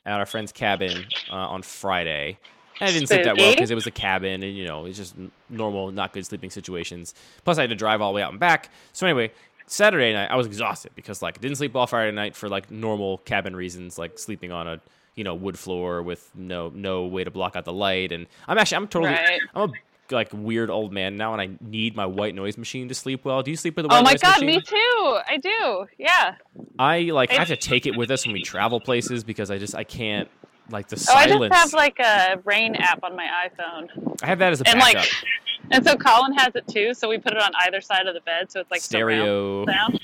at 0.05 0.19
our 0.19 0.27
friend's 0.27 0.53
cabin 0.53 1.07
uh, 1.29 1.35
on 1.35 1.63
Friday. 1.63 2.39
And 2.81 2.91
I 2.91 2.93
didn't 2.93 3.09
sleep 3.09 3.25
that 3.25 3.39
well 3.39 3.53
because 3.53 3.71
it 3.71 3.75
was 3.75 3.87
a 3.87 3.91
cabin, 3.91 4.43
and 4.43 4.55
you 4.55 4.67
know 4.67 4.85
it's 4.85 4.99
just 4.99 5.17
normal, 5.49 5.91
not 5.93 6.13
good 6.13 6.27
sleeping 6.27 6.51
situations. 6.51 7.15
Plus, 7.45 7.57
I 7.57 7.63
had 7.63 7.71
to 7.71 7.77
drive 7.77 8.03
all 8.03 8.13
the 8.13 8.17
way 8.17 8.23
out 8.23 8.33
and 8.33 8.39
back. 8.41 8.71
So 8.93 9.07
anyway, 9.07 9.33
Saturday 9.67 10.13
night 10.13 10.31
I 10.31 10.37
was 10.37 10.47
exhausted 10.47 10.93
because 10.95 11.23
like 11.23 11.39
I 11.39 11.41
didn't 11.41 11.57
sleep 11.57 11.73
well 11.73 11.87
Friday 11.87 12.13
night 12.13 12.37
for 12.37 12.49
like 12.51 12.71
normal 12.71 13.19
cabin 13.19 13.57
reasons, 13.57 13.99
like 13.99 14.19
sleeping 14.19 14.53
on 14.53 14.69
a 14.69 14.81
you 15.17 15.25
know 15.25 15.35
wood 15.35 15.59
floor 15.59 16.03
with 16.03 16.31
no 16.35 16.71
no 16.75 17.07
way 17.07 17.25
to 17.25 17.31
block 17.31 17.57
out 17.57 17.65
the 17.65 17.73
light. 17.73 18.13
And 18.13 18.27
I'm 18.47 18.57
actually 18.59 18.77
I'm 18.77 18.89
totally 18.89 19.13
Right. 19.13 19.41
I'm 19.55 19.71
a 19.71 19.73
like 20.15 20.29
weird 20.33 20.71
old 20.71 20.93
man 20.93 21.17
now, 21.17 21.33
and 21.33 21.43
I 21.43 21.49
need 21.61 21.97
my 21.97 22.07
white 22.07 22.35
noise 22.35 22.57
machine 22.57 22.87
to 22.89 22.95
sleep 22.95 23.25
well. 23.25 23.43
Do 23.43 23.51
you 23.51 23.57
sleep 23.57 23.75
with 23.77 23.87
a 23.87 23.89
oh 23.89 23.95
white 23.95 23.99
Oh 24.01 24.03
my 24.05 24.13
noise 24.13 24.21
god, 24.23 24.41
machine? 24.43 24.47
me 24.47 24.61
too. 24.61 25.19
I 25.29 25.39
do. 25.43 25.87
Yeah. 25.99 26.37
I 26.79 27.01
like 27.01 27.33
I 27.33 27.35
have 27.35 27.49
to 27.49 27.57
take 27.57 27.87
it 27.87 27.97
with 27.97 28.11
us 28.13 28.25
when 28.25 28.33
we 28.35 28.43
travel 28.43 28.79
places 28.79 29.25
because 29.25 29.51
I 29.51 29.59
just 29.59 29.75
I 29.75 29.83
can't 29.83 30.29
like 30.71 30.89
the 30.89 30.97
Oh, 31.11 31.15
I 31.15 31.27
just 31.27 31.55
have 31.55 31.73
like 31.73 31.99
a 31.99 32.41
rain 32.45 32.75
app 32.77 33.03
on 33.03 33.17
my 33.17 33.27
iPhone, 33.49 34.17
I 34.23 34.27
have 34.27 34.39
that 34.41 34.53
as 34.53 34.61
a 34.61 34.69
and 34.69 34.79
backup. 34.79 34.95
like, 35.03 35.09
and 35.73 35.85
so 35.87 35.97
Colin 35.97 36.33
has 36.35 36.55
it 36.57 36.67
too. 36.69 36.93
So 36.95 37.09
we 37.09 37.19
put 37.19 37.33
it 37.33 37.41
on 37.43 37.51
either 37.67 37.81
side 37.81 38.07
of 38.07 38.15
the 38.15 38.21
bed, 38.21 38.51
so 38.53 38.61
it's 38.61 38.71
like 38.71 38.81
Stereo. 38.83 39.65
sound. 39.67 40.01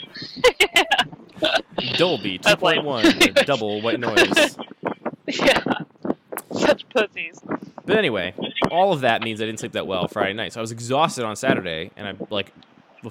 Dolby 1.96 2.38
2.1 2.38 3.44
double 3.46 3.80
white 3.82 3.98
noise. 4.08 4.56
yeah. 5.38 5.62
Such 6.52 6.88
pussies. 6.90 7.40
But 7.84 7.96
anyway, 7.96 8.34
all 8.70 8.92
of 8.92 9.00
that 9.00 9.22
means 9.22 9.40
I 9.40 9.46
didn't 9.46 9.60
sleep 9.60 9.72
that 9.72 9.86
well 9.86 10.06
Friday 10.08 10.34
night. 10.34 10.52
So 10.52 10.60
I 10.60 10.62
was 10.62 10.72
exhausted 10.72 11.24
on 11.24 11.36
Saturday, 11.36 11.90
and 11.96 12.06
I 12.06 12.14
like 12.30 12.52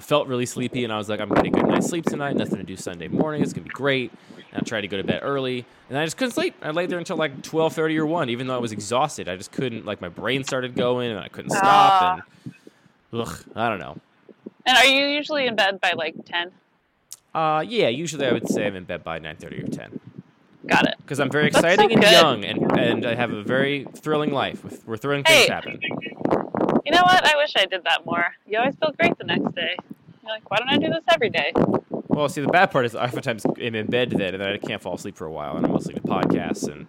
felt 0.00 0.28
really 0.28 0.46
sleepy, 0.46 0.84
and 0.84 0.92
I 0.92 0.96
was 0.96 1.08
like, 1.08 1.20
I'm 1.20 1.28
gonna 1.28 1.42
get 1.42 1.58
a 1.58 1.62
good 1.62 1.68
night's 1.68 1.88
sleep 1.88 2.04
tonight. 2.04 2.36
Nothing 2.36 2.58
to 2.58 2.62
do 2.62 2.76
Sunday 2.76 3.08
morning. 3.08 3.42
It's 3.42 3.52
gonna 3.52 3.64
be 3.64 3.70
great. 3.70 4.10
And 4.52 4.62
I 4.62 4.64
tried 4.64 4.82
to 4.82 4.88
go 4.88 4.96
to 4.96 5.04
bed 5.04 5.20
early, 5.22 5.64
and 5.88 5.98
I 5.98 6.04
just 6.04 6.16
couldn't 6.16 6.32
sleep. 6.32 6.54
I 6.62 6.70
laid 6.70 6.90
there 6.90 6.98
until 6.98 7.16
like 7.16 7.42
12:30 7.42 7.98
or 7.98 8.06
one, 8.06 8.30
even 8.30 8.46
though 8.46 8.54
I 8.54 8.58
was 8.58 8.72
exhausted. 8.72 9.28
I 9.28 9.36
just 9.36 9.52
couldn't. 9.52 9.84
Like 9.84 10.00
my 10.00 10.08
brain 10.08 10.44
started 10.44 10.74
going, 10.74 11.10
and 11.10 11.20
I 11.20 11.28
couldn't 11.28 11.50
stop. 11.50 12.22
And 12.44 12.54
ugh, 13.12 13.44
I 13.54 13.68
don't 13.68 13.80
know. 13.80 13.98
And 14.64 14.78
are 14.78 14.86
you 14.86 15.06
usually 15.06 15.46
in 15.46 15.56
bed 15.56 15.80
by 15.80 15.92
like 15.92 16.14
ten? 16.24 16.52
Uh, 17.34 17.64
yeah, 17.66 17.88
usually 17.88 18.26
I 18.26 18.32
would 18.32 18.48
say 18.48 18.66
I'm 18.66 18.76
in 18.76 18.84
bed 18.84 19.02
by 19.02 19.18
9:30 19.18 19.64
or 19.64 19.68
10 19.68 20.00
Got 20.66 20.86
it. 20.86 20.94
because 20.98 21.18
I'm 21.20 21.30
very 21.30 21.48
exciting 21.48 21.92
and 21.92 22.00
good. 22.00 22.12
young, 22.12 22.44
and 22.44 22.78
and 22.78 23.04
I 23.06 23.14
have 23.14 23.30
a 23.32 23.42
very 23.42 23.84
thrilling 23.96 24.32
life 24.32 24.62
with 24.64 24.80
where 24.86 24.96
thrilling 24.96 25.24
things 25.24 25.46
Hey. 25.46 25.48
happen. 25.52 25.78
You 26.84 26.92
know 26.92 27.02
what? 27.02 27.26
I 27.26 27.36
wish 27.36 27.52
I 27.56 27.66
did 27.66 27.84
that 27.84 28.04
more. 28.04 28.24
You 28.46 28.58
always 28.58 28.74
feel 28.76 28.92
great 28.92 29.16
the 29.18 29.24
next 29.24 29.54
day. 29.54 29.76
You're 30.22 30.32
like, 30.32 30.48
why 30.50 30.58
don't 30.58 30.68
I 30.68 30.76
do 30.78 30.88
this 30.88 31.02
every 31.12 31.30
day? 31.30 31.52
Well, 32.08 32.28
see, 32.28 32.40
the 32.40 32.48
bad 32.48 32.70
part 32.70 32.84
is 32.86 32.94
I 32.94 33.04
oftentimes 33.06 33.44
am 33.60 33.74
in 33.74 33.86
bed 33.86 34.10
then, 34.10 34.34
and 34.34 34.42
then 34.42 34.48
I 34.50 34.58
can't 34.58 34.80
fall 34.82 34.94
asleep 34.94 35.16
for 35.16 35.26
a 35.26 35.32
while, 35.32 35.56
and 35.56 35.66
I'm 35.66 35.72
listening 35.72 35.96
to 35.96 36.02
podcasts 36.02 36.68
and 36.68 36.86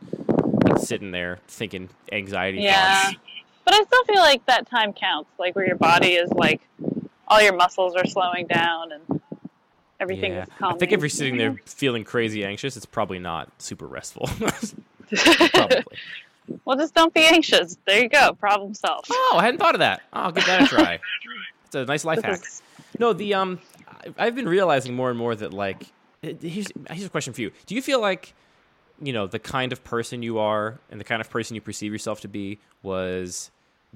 sitting 0.79 1.11
there 1.11 1.39
thinking 1.47 1.89
anxiety 2.11 2.59
Yeah. 2.59 2.93
thoughts. 3.09 3.17
But 3.65 3.75
I 3.75 3.83
still 3.83 4.03
feel 4.05 4.19
like 4.21 4.45
that 4.47 4.69
time 4.69 4.93
counts, 4.93 5.29
like 5.39 5.55
where 5.55 5.65
your 5.65 5.77
body 5.77 6.13
is 6.15 6.29
like, 6.31 6.61
all 7.27 7.41
your 7.41 7.55
muscles 7.55 7.95
are 7.95 8.05
slowing 8.05 8.45
down 8.47 8.91
and 8.91 9.21
everything 10.03 10.33
Yeah, 10.33 10.45
I 10.61 10.73
think 10.75 10.91
if 10.91 10.99
you're 10.99 11.09
sitting 11.09 11.37
there 11.37 11.55
feeling 11.65 12.03
crazy 12.03 12.45
anxious, 12.45 12.77
it's 12.77 12.85
probably 12.85 13.19
not 13.19 13.49
super 13.57 13.87
restful. 13.87 14.29
probably. 15.53 15.83
well, 16.65 16.77
just 16.77 16.93
don't 16.93 17.13
be 17.13 17.25
anxious. 17.25 17.77
There 17.85 18.01
you 18.03 18.09
go. 18.09 18.33
Problem 18.33 18.73
solved. 18.73 19.07
Oh, 19.11 19.35
I 19.39 19.43
hadn't 19.45 19.59
thought 19.59 19.75
of 19.75 19.79
that. 19.79 20.01
I'll 20.13 20.31
give 20.31 20.45
that 20.45 20.61
a 20.63 20.67
try. 20.67 20.99
It's 21.65 21.75
a 21.75 21.85
nice 21.85 22.05
life 22.05 22.17
This 22.17 22.25
hack. 22.25 22.39
is- 22.45 22.61
No, 22.99 23.13
the 23.13 23.33
um, 23.33 23.59
I've 24.15 24.35
been 24.35 24.47
realizing 24.47 24.93
more 24.93 25.09
and 25.09 25.17
more 25.17 25.33
that 25.35 25.53
like, 25.53 25.87
here's 26.21 26.67
here's 26.89 27.05
a 27.05 27.09
question 27.09 27.33
for 27.33 27.41
you. 27.41 27.51
Do 27.65 27.73
you 27.73 27.81
feel 27.81 27.99
like, 27.99 28.35
you 29.01 29.11
know, 29.11 29.25
the 29.25 29.39
kind 29.39 29.71
of 29.73 29.83
person 29.83 30.21
you 30.21 30.37
are 30.37 30.77
and 30.91 30.99
the 30.99 31.03
kind 31.03 31.19
of 31.19 31.31
person 31.31 31.55
you 31.55 31.61
perceive 31.61 31.91
yourself 31.91 32.21
to 32.21 32.27
be 32.27 32.59
was 32.83 33.49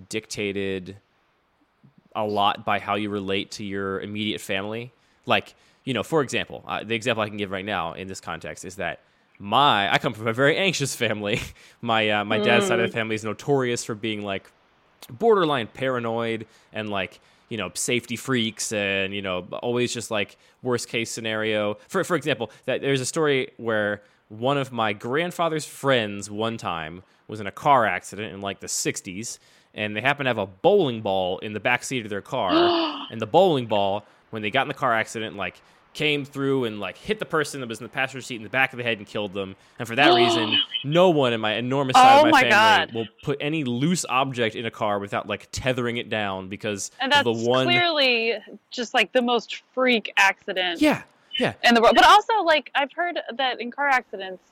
dictated 0.09 0.97
a 2.15 2.23
lot 2.25 2.65
by 2.65 2.79
how 2.79 2.95
you 2.95 3.11
relate 3.11 3.51
to 3.51 3.63
your 3.63 3.99
immediate 4.01 4.41
family? 4.41 4.91
Like, 5.27 5.53
you 5.87 5.93
know, 5.93 6.03
for 6.03 6.21
example, 6.21 6.65
uh, 6.67 6.83
the 6.83 6.95
example 6.95 7.23
I 7.23 7.29
can 7.29 7.37
give 7.37 7.49
right 7.49 7.63
now 7.63 7.93
in 7.93 8.09
this 8.09 8.19
context 8.19 8.65
is 8.65 8.75
that 8.75 8.99
my 9.39 9.91
I 9.91 9.97
come 9.99 10.13
from 10.13 10.27
a 10.27 10.33
very 10.33 10.57
anxious 10.67 10.93
family. 10.93 11.39
my 11.81 12.09
uh, 12.09 12.25
my 12.25 12.39
dad's 12.39 12.67
side 12.67 12.81
of 12.81 12.91
the 12.91 12.93
family 12.93 13.15
is 13.15 13.23
notorious 13.23 13.85
for 13.85 13.95
being 13.95 14.21
like 14.21 14.51
borderline 15.09 15.67
paranoid 15.67 16.45
and 16.73 16.89
like 16.89 17.21
you 17.47 17.57
know 17.57 17.71
safety 17.73 18.17
freaks 18.17 18.73
and 18.73 19.13
you 19.13 19.21
know 19.21 19.47
always 19.63 19.93
just 19.93 20.11
like 20.11 20.35
worst 20.61 20.89
case 20.89 21.09
scenario 21.09 21.77
for 21.87 22.03
for 22.03 22.17
example 22.17 22.51
that 22.65 22.81
there's 22.81 22.99
a 22.99 23.05
story 23.05 23.51
where 23.55 24.01
one 24.27 24.57
of 24.57 24.73
my 24.73 24.91
grandfather's 24.91 25.63
friends 25.63 26.29
one 26.29 26.57
time 26.57 27.01
was 27.29 27.39
in 27.39 27.47
a 27.47 27.51
car 27.51 27.85
accident 27.85 28.33
in 28.33 28.41
like 28.41 28.59
the 28.59 28.67
60s 28.67 29.39
and 29.73 29.95
they 29.95 30.01
happened 30.01 30.25
to 30.25 30.29
have 30.29 30.37
a 30.37 30.47
bowling 30.47 31.01
ball 31.01 31.37
in 31.37 31.53
the 31.53 31.61
back 31.61 31.83
seat 31.83 32.03
of 32.03 32.09
their 32.09 32.21
car 32.21 32.51
and 33.11 33.21
the 33.21 33.27
bowling 33.27 33.67
ball 33.67 34.03
when 34.31 34.41
they 34.41 34.51
got 34.51 34.63
in 34.63 34.67
the 34.67 34.73
car 34.73 34.93
accident 34.93 35.37
like 35.37 35.61
came 35.93 36.25
through 36.25 36.65
and 36.65 36.79
like 36.79 36.97
hit 36.97 37.19
the 37.19 37.25
person 37.25 37.59
that 37.61 37.67
was 37.67 37.79
in 37.79 37.83
the 37.83 37.89
passenger 37.89 38.21
seat 38.21 38.35
in 38.35 38.43
the 38.43 38.49
back 38.49 38.73
of 38.73 38.77
the 38.77 38.83
head 38.83 38.97
and 38.97 39.07
killed 39.07 39.33
them 39.33 39.55
and 39.79 39.87
for 39.87 39.95
that 39.95 40.13
reason 40.15 40.57
no 40.83 41.09
one 41.09 41.33
in 41.33 41.41
my 41.41 41.53
enormous 41.53 41.95
side 41.95 42.19
Oh 42.21 42.25
of 42.25 42.31
my, 42.31 42.43
my 42.43 42.49
family 42.49 42.51
God. 42.51 42.93
will 42.93 43.07
put 43.23 43.37
any 43.41 43.63
loose 43.63 44.05
object 44.07 44.55
in 44.55 44.65
a 44.65 44.71
car 44.71 44.99
without 44.99 45.27
like 45.27 45.47
tethering 45.51 45.97
it 45.97 46.09
down 46.09 46.49
because 46.49 46.91
and 46.99 47.11
that's 47.11 47.23
the 47.23 47.31
one 47.31 47.65
clearly 47.65 48.35
just 48.69 48.93
like 48.93 49.11
the 49.11 49.21
most 49.21 49.63
freak 49.73 50.13
accident 50.17 50.81
yeah 50.81 51.03
yeah 51.37 51.53
in 51.63 51.73
the 51.75 51.81
world. 51.81 51.95
But 51.95 52.05
also, 52.05 52.41
like, 52.43 52.71
I've 52.75 52.91
heard 52.91 53.19
that 53.37 53.61
in 53.61 53.71
car 53.71 53.87
accidents, 53.87 54.43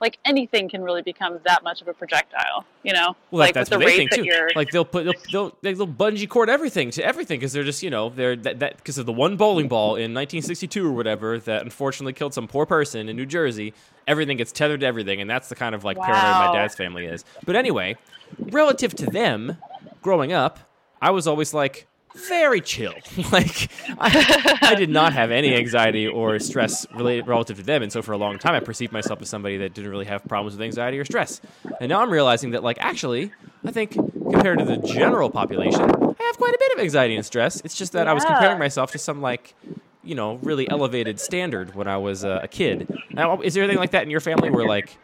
like 0.00 0.18
anything 0.24 0.68
can 0.68 0.82
really 0.82 1.02
become 1.02 1.38
that 1.44 1.62
much 1.62 1.80
of 1.82 1.88
a 1.88 1.94
projectile. 1.94 2.64
You 2.82 2.92
know, 2.92 3.16
well 3.30 3.40
like 3.40 3.54
that's 3.54 3.70
with 3.70 3.78
what 3.78 3.80
the 3.80 3.84
they 3.84 3.90
rate 3.90 3.96
think 3.96 4.10
that 4.10 4.16
too 4.16 4.24
you're. 4.24 4.50
like 4.54 4.70
they'll 4.70 4.84
put 4.84 5.04
they'll 5.32 5.56
they'll, 5.62 5.74
they'll 5.74 5.86
bungee 5.86 6.28
cord 6.28 6.48
everything 6.48 6.90
to 6.92 7.04
everything 7.04 7.38
because 7.38 7.52
they're 7.52 7.64
just 7.64 7.82
you 7.82 7.90
know 7.90 8.08
they're 8.10 8.36
that 8.36 8.60
that 8.60 8.76
because 8.76 8.98
of 8.98 9.06
the 9.06 9.12
one 9.12 9.36
bowling 9.36 9.68
ball 9.68 9.96
in 9.96 10.14
1962 10.14 10.86
or 10.86 10.92
whatever 10.92 11.38
that 11.40 11.62
unfortunately 11.62 12.12
killed 12.12 12.34
some 12.34 12.46
poor 12.48 12.66
person 12.66 13.08
in 13.08 13.16
New 13.16 13.26
Jersey 13.26 13.74
everything 14.06 14.36
gets 14.36 14.52
tethered 14.52 14.80
to 14.80 14.86
everything 14.86 15.20
and 15.20 15.28
that's 15.28 15.48
the 15.48 15.54
kind 15.54 15.74
of 15.74 15.84
like 15.84 15.98
paranoid 15.98 16.48
my 16.48 16.52
dad's 16.54 16.74
family 16.74 17.04
is 17.04 17.24
but 17.44 17.56
anyway 17.56 17.96
relative 18.38 18.94
to 18.94 19.06
them 19.06 19.56
growing 20.02 20.32
up 20.32 20.58
I 21.00 21.10
was 21.10 21.26
always 21.26 21.54
like 21.54 21.86
very 22.28 22.60
chill. 22.60 22.94
like 23.32 23.70
I, 23.98 24.58
I 24.62 24.74
did 24.74 24.90
not 24.90 25.12
have 25.12 25.30
any 25.30 25.54
anxiety 25.54 26.06
or 26.06 26.38
stress 26.38 26.86
related 26.94 27.26
relative 27.26 27.58
to 27.58 27.62
them, 27.62 27.82
and 27.82 27.92
so 27.92 28.02
for 28.02 28.12
a 28.12 28.16
long 28.16 28.38
time 28.38 28.54
I 28.54 28.60
perceived 28.60 28.92
myself 28.92 29.22
as 29.22 29.28
somebody 29.28 29.58
that 29.58 29.74
didn't 29.74 29.90
really 29.90 30.06
have 30.06 30.24
problems 30.24 30.54
with 30.56 30.62
anxiety 30.62 30.98
or 30.98 31.04
stress. 31.04 31.40
And 31.80 31.88
now 31.90 32.00
I'm 32.00 32.10
realizing 32.10 32.50
that 32.52 32.62
like 32.62 32.78
actually, 32.80 33.32
I 33.64 33.70
think 33.70 33.92
compared 33.92 34.58
to 34.58 34.64
the 34.64 34.78
general 34.78 35.30
population, 35.30 35.82
I 35.82 36.22
have 36.22 36.36
quite 36.38 36.54
a 36.54 36.58
bit 36.58 36.72
of 36.72 36.80
anxiety 36.80 37.16
and 37.16 37.24
stress. 37.24 37.60
It's 37.64 37.76
just 37.76 37.92
that 37.92 38.08
I 38.08 38.12
was 38.12 38.24
comparing 38.24 38.58
myself 38.58 38.92
to 38.92 38.98
some 38.98 39.20
like 39.20 39.54
you 40.02 40.14
know 40.14 40.36
really 40.36 40.68
elevated 40.70 41.20
standard 41.20 41.74
when 41.74 41.86
I 41.86 41.98
was 41.98 42.24
uh, 42.24 42.40
a 42.42 42.48
kid. 42.48 42.92
Now, 43.10 43.40
is 43.40 43.54
there 43.54 43.62
anything 43.62 43.78
like 43.78 43.90
that 43.92 44.02
in 44.02 44.10
your 44.10 44.20
family 44.20 44.50
where 44.50 44.66
like 44.66 44.96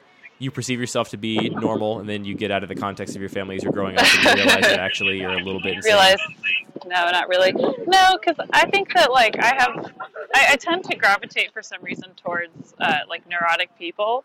you 0.45 0.51
perceive 0.51 0.79
yourself 0.79 1.09
to 1.09 1.17
be 1.17 1.49
normal, 1.49 1.99
and 1.99 2.09
then 2.09 2.25
you 2.25 2.35
get 2.35 2.51
out 2.51 2.63
of 2.63 2.69
the 2.69 2.75
context 2.75 3.17
of 3.17 3.23
your 3.23 3.31
family 3.31 3.57
as 3.57 3.63
you're 3.63 3.73
growing 3.73 3.97
up, 3.97 4.05
and 4.05 4.25
you 4.25 4.45
realize 4.45 4.61
that 4.61 4.79
actually 4.79 5.19
you're 5.19 5.33
a 5.33 5.43
little 5.43 5.61
bit 5.61 5.75
insane? 5.77 5.95
realize 5.95 6.19
no 6.87 7.11
not 7.11 7.29
really. 7.29 7.53
No 7.53 8.19
because 8.21 8.37
i 8.53 8.69
think 8.69 8.93
that 8.95 9.11
like 9.11 9.37
i 9.43 9.55
have 9.57 9.93
I, 10.35 10.53
I 10.53 10.57
tend 10.57 10.85
to 10.85 10.97
gravitate 10.97 11.53
for 11.53 11.63
some 11.63 11.83
reason 11.83 12.11
towards 12.23 12.75
uh, 12.81 12.99
like 13.09 13.29
neurotic 13.29 13.77
people. 13.79 14.25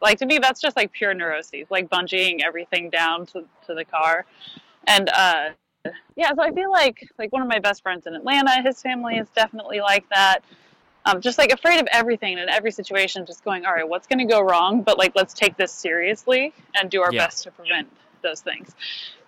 Like 0.00 0.18
to 0.18 0.26
me 0.26 0.38
that's 0.38 0.60
just 0.60 0.76
like 0.76 0.92
pure 0.92 1.14
neuroses 1.14 1.66
like 1.70 1.90
bungeeing 1.90 2.42
everything 2.44 2.90
down 2.90 3.26
to, 3.26 3.44
to 3.66 3.74
the 3.74 3.84
car. 3.84 4.24
And 4.86 5.08
uh 5.08 5.50
yeah 6.16 6.32
so 6.34 6.42
i 6.42 6.50
feel 6.50 6.70
like 6.70 7.08
like 7.16 7.32
one 7.32 7.42
of 7.42 7.46
my 7.46 7.60
best 7.60 7.80
friends 7.80 8.08
in 8.08 8.14
atlanta 8.16 8.60
his 8.60 8.82
family 8.82 9.18
is 9.18 9.28
definitely 9.36 9.80
like 9.80 10.04
that 10.08 10.40
um, 11.06 11.20
just 11.20 11.38
like 11.38 11.50
afraid 11.52 11.80
of 11.80 11.86
everything 11.92 12.38
and 12.38 12.50
every 12.50 12.70
situation 12.70 13.24
just 13.24 13.42
going 13.44 13.64
all 13.64 13.72
right 13.72 13.88
what's 13.88 14.06
going 14.06 14.18
to 14.18 14.24
go 14.24 14.40
wrong 14.42 14.82
but 14.82 14.98
like 14.98 15.12
let's 15.14 15.32
take 15.32 15.56
this 15.56 15.72
seriously 15.72 16.52
and 16.74 16.90
do 16.90 17.00
our 17.02 17.12
Yeah. 17.12 17.26
best 17.26 17.44
to 17.44 17.50
prevent 17.50 17.88
those 18.22 18.40
things 18.40 18.74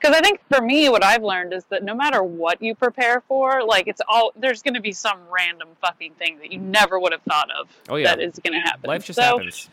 because 0.00 0.14
i 0.16 0.20
think 0.20 0.40
for 0.50 0.60
me 0.60 0.88
what 0.88 1.04
i've 1.04 1.22
learned 1.22 1.52
is 1.52 1.64
that 1.66 1.84
no 1.84 1.94
matter 1.94 2.22
what 2.22 2.60
you 2.60 2.74
prepare 2.74 3.20
for 3.28 3.62
like 3.64 3.86
it's 3.86 4.00
all 4.08 4.32
there's 4.36 4.60
going 4.62 4.74
to 4.74 4.80
be 4.80 4.90
some 4.92 5.18
random 5.30 5.68
fucking 5.80 6.14
thing 6.14 6.38
that 6.38 6.50
you 6.52 6.58
never 6.58 6.98
would 6.98 7.12
have 7.12 7.22
thought 7.22 7.48
of 7.52 7.68
Oh, 7.88 7.96
yeah. 7.96 8.08
that 8.16 8.20
is 8.20 8.38
going 8.42 8.54
to 8.54 8.60
happen 8.60 8.88
Life 8.88 9.04
just 9.04 9.16
so 9.16 9.22
happens. 9.22 9.68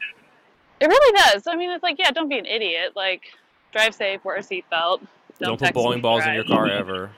it 0.80 0.86
really 0.88 1.18
does 1.34 1.48
i 1.48 1.56
mean 1.56 1.72
it's 1.72 1.82
like 1.84 1.98
yeah 1.98 2.12
don't 2.12 2.30
be 2.30 2.38
an 2.38 2.46
idiot 2.46 2.91
like 2.96 3.24
drive 3.72 3.96
safe 3.96 4.24
wear 4.24 4.36
a 4.36 4.41
seatbelt 4.41 5.00
don't, 5.39 5.58
Don't 5.58 5.60
put 5.60 5.74
bowling 5.74 6.02
balls 6.02 6.26
in 6.26 6.34
your 6.34 6.44
car 6.46 6.68
ever. 6.68 7.10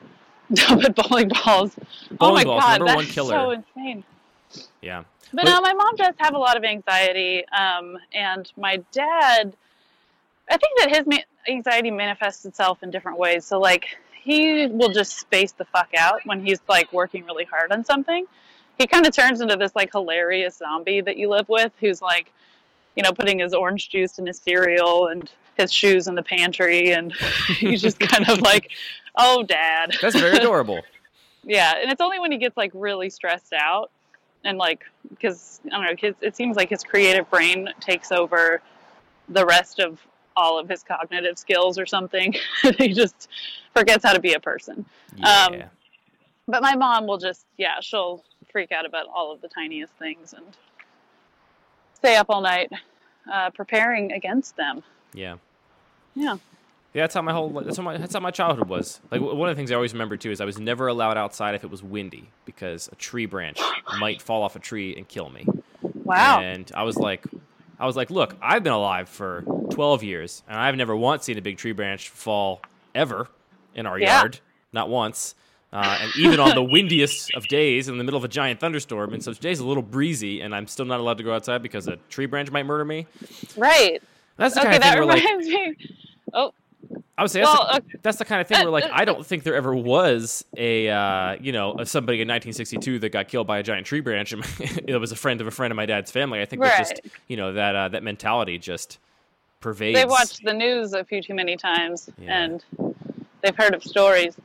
don't 0.54 0.80
put 0.80 0.94
bowling 0.94 1.28
balls 1.28 1.72
oh 1.78 2.16
Bowling 2.16 2.34
my 2.34 2.44
balls, 2.44 2.62
god 2.62 2.78
number 2.78 2.84
that's 2.86 2.96
one 2.96 3.06
killer. 3.06 3.30
so 3.34 3.50
insane 3.50 4.04
Yeah. 4.82 5.04
But 5.32 5.44
But- 5.44 5.50
no, 5.50 5.60
my 5.60 5.72
mom 5.72 5.96
does 5.96 6.14
have 6.18 6.34
a 6.34 6.38
lot 6.38 6.56
of 6.56 6.64
anxiety, 6.64 7.44
um, 7.48 7.98
and 8.12 8.50
my 8.56 8.78
dad. 8.92 9.56
I 10.48 10.56
think 10.56 10.78
that 10.78 10.94
his 10.96 11.06
ma- 11.06 11.52
anxiety 11.52 11.90
manifests 11.90 12.44
itself 12.44 12.82
in 12.84 12.90
different 12.92 13.18
ways. 13.18 13.44
So, 13.44 13.58
like, 13.58 13.98
he 14.22 14.66
will 14.68 14.90
just 14.90 15.18
space 15.18 15.52
the 15.52 15.64
fuck 15.64 15.88
out 15.98 16.20
when 16.24 16.44
he's 16.44 16.60
like 16.68 16.92
working 16.92 17.24
really 17.24 17.44
hard 17.44 17.72
on 17.72 17.84
something. 17.84 18.26
He 18.78 18.86
kind 18.86 19.06
of 19.06 19.12
turns 19.12 19.40
into 19.40 19.56
this 19.56 19.74
like 19.74 19.90
hilarious 19.92 20.56
zombie 20.58 21.00
that 21.00 21.16
you 21.16 21.28
live 21.28 21.48
with, 21.48 21.72
who's 21.80 22.00
like, 22.02 22.32
you 22.94 23.02
know, 23.02 23.12
putting 23.12 23.40
his 23.40 23.54
orange 23.54 23.88
juice 23.88 24.18
in 24.18 24.26
his 24.26 24.38
cereal 24.38 25.08
and 25.08 25.30
his 25.56 25.72
shoes 25.72 26.06
in 26.06 26.14
the 26.14 26.22
pantry, 26.22 26.92
and 26.92 27.12
he's 27.58 27.82
just 27.82 27.98
kind 27.98 28.28
of 28.28 28.40
like, 28.42 28.70
"Oh, 29.16 29.42
dad." 29.42 29.94
That's 30.00 30.14
very 30.18 30.36
adorable. 30.36 30.80
Yeah, 31.48 31.74
and 31.80 31.92
it's 31.92 32.00
only 32.00 32.18
when 32.18 32.32
he 32.32 32.38
gets 32.38 32.56
like 32.56 32.72
really 32.74 33.08
stressed 33.08 33.52
out 33.52 33.92
and 34.46 34.58
like 34.58 34.84
because 35.10 35.60
I 35.66 35.68
don't 35.70 35.84
know, 35.84 35.94
his, 35.98 36.14
it 36.20 36.36
seems 36.36 36.56
like 36.56 36.70
his 36.70 36.82
creative 36.82 37.28
brain 37.30 37.68
takes 37.80 38.12
over 38.12 38.62
the 39.28 39.44
rest 39.44 39.78
of 39.80 40.00
all 40.36 40.58
of 40.58 40.68
his 40.68 40.82
cognitive 40.82 41.38
skills 41.38 41.78
or 41.78 41.86
something. 41.86 42.34
he 42.78 42.92
just 42.92 43.28
forgets 43.74 44.04
how 44.04 44.12
to 44.12 44.20
be 44.20 44.34
a 44.34 44.40
person. 44.40 44.84
Yeah. 45.16 45.46
Um, 45.46 45.62
But 46.48 46.62
my 46.62 46.76
mom 46.76 47.06
will 47.06 47.18
just 47.18 47.44
yeah, 47.58 47.80
she'll 47.80 48.22
freak 48.52 48.72
out 48.72 48.86
about 48.86 49.06
all 49.12 49.32
of 49.32 49.40
the 49.40 49.48
tiniest 49.48 49.92
things 49.94 50.32
and 50.32 50.46
stay 51.94 52.16
up 52.16 52.26
all 52.28 52.40
night 52.40 52.70
uh, 53.32 53.50
preparing 53.50 54.12
against 54.12 54.56
them. 54.56 54.82
yeah. 55.12 55.36
Yeah. 56.14 56.36
Yeah, 56.96 57.02
that's 57.02 57.14
how 57.14 57.20
my 57.20 57.32
whole 57.32 57.50
that's 57.62 57.76
how 57.76 57.82
my 57.82 57.98
that's 57.98 58.14
how 58.14 58.20
my 58.20 58.30
childhood 58.30 58.70
was. 58.70 59.02
Like 59.10 59.20
one 59.20 59.50
of 59.50 59.54
the 59.54 59.58
things 59.60 59.70
I 59.70 59.74
always 59.74 59.92
remember 59.92 60.16
too 60.16 60.30
is 60.30 60.40
I 60.40 60.46
was 60.46 60.58
never 60.58 60.88
allowed 60.88 61.18
outside 61.18 61.54
if 61.54 61.62
it 61.62 61.70
was 61.70 61.82
windy 61.82 62.32
because 62.46 62.88
a 62.90 62.96
tree 62.96 63.26
branch 63.26 63.60
might 64.00 64.22
fall 64.22 64.42
off 64.42 64.56
a 64.56 64.60
tree 64.60 64.96
and 64.96 65.06
kill 65.06 65.28
me. 65.28 65.50
Wow. 66.06 66.40
And 66.40 66.72
I 66.74 66.84
was 66.84 66.98
like, 66.98 67.26
I 67.78 67.84
was 67.84 67.96
like, 67.96 68.08
look, 68.10 68.38
I've 68.40 68.62
been 68.64 68.72
alive 68.72 69.10
for 69.10 69.46
12 69.68 70.04
years 70.04 70.42
and 70.48 70.58
I've 70.58 70.74
never 70.74 70.96
once 70.96 71.24
seen 71.24 71.36
a 71.36 71.42
big 71.42 71.58
tree 71.58 71.72
branch 71.72 72.08
fall 72.08 72.62
ever 72.94 73.28
in 73.74 73.84
our 73.84 73.98
Yeah. 73.98 74.22
yard, 74.22 74.40
not 74.72 74.88
once. 74.88 75.34
Uh, 75.74 75.98
and 76.00 76.16
even 76.16 76.40
on 76.40 76.54
the 76.54 76.64
windiest 76.72 77.30
of 77.34 77.46
days 77.46 77.88
in 77.88 77.98
the 77.98 78.04
middle 78.04 78.16
of 78.16 78.24
a 78.24 78.28
giant 78.28 78.58
thunderstorm, 78.60 79.12
and 79.12 79.22
so 79.22 79.34
today's 79.34 79.60
a 79.60 79.66
little 79.66 79.82
breezy, 79.82 80.40
and 80.40 80.54
I'm 80.54 80.66
still 80.66 80.86
not 80.86 81.00
allowed 81.00 81.18
to 81.18 81.24
go 81.24 81.34
outside 81.34 81.60
because 81.62 81.88
a 81.88 81.96
tree 82.08 82.24
branch 82.24 82.50
might 82.50 82.64
murder 82.64 82.86
me. 82.86 83.06
Right. 83.56 84.00
That's 84.38 84.54
the 84.54 84.60
Okay, 84.60 84.68
kind 84.68 84.76
of 84.76 84.82
thing 84.82 84.94
that 84.94 84.96
where, 84.96 85.04
like, 85.04 85.22
reminds 85.22 85.48
me. 85.48 85.74
Oh, 86.32 86.52
I 87.18 87.22
would 87.22 87.30
say 87.30 87.40
that's, 87.40 87.52
Well, 87.58 87.66
the, 87.72 87.76
okay. 87.78 87.98
that's 88.02 88.18
the 88.18 88.24
kind 88.26 88.40
of 88.42 88.46
thing 88.46 88.60
where, 88.60 88.70
like, 88.70 88.84
I 88.92 89.04
don't 89.06 89.24
think 89.24 89.42
there 89.42 89.54
ever 89.54 89.74
was 89.74 90.44
a, 90.56 90.88
uh, 90.90 91.36
you 91.40 91.50
know, 91.50 91.76
somebody 91.84 92.18
in 92.20 92.28
1962 92.28 92.98
that 92.98 93.08
got 93.08 93.28
killed 93.28 93.46
by 93.46 93.58
a 93.58 93.62
giant 93.62 93.86
tree 93.86 94.00
branch, 94.00 94.32
and 94.32 94.42
it 94.86 94.98
was 95.00 95.12
a 95.12 95.16
friend 95.16 95.40
of 95.40 95.46
a 95.46 95.50
friend 95.50 95.70
of 95.72 95.76
my 95.76 95.86
dad's 95.86 96.10
family. 96.10 96.40
I 96.42 96.44
think 96.44 96.60
that 96.62 96.76
just, 96.78 97.00
you 97.28 97.36
know, 97.38 97.54
that 97.54 97.74
uh, 97.74 97.88
that 97.88 98.02
mentality 98.02 98.58
just 98.58 98.98
pervades. 99.60 99.98
they've 99.98 100.08
watched 100.08 100.44
the 100.44 100.52
news 100.52 100.92
a 100.92 101.02
few 101.04 101.22
too 101.22 101.34
many 101.34 101.56
times 101.56 102.10
Yeah. 102.18 102.44
and 102.44 102.64
they've 103.42 103.56
heard 103.56 103.74
of 103.74 103.82
stories. 103.82 104.36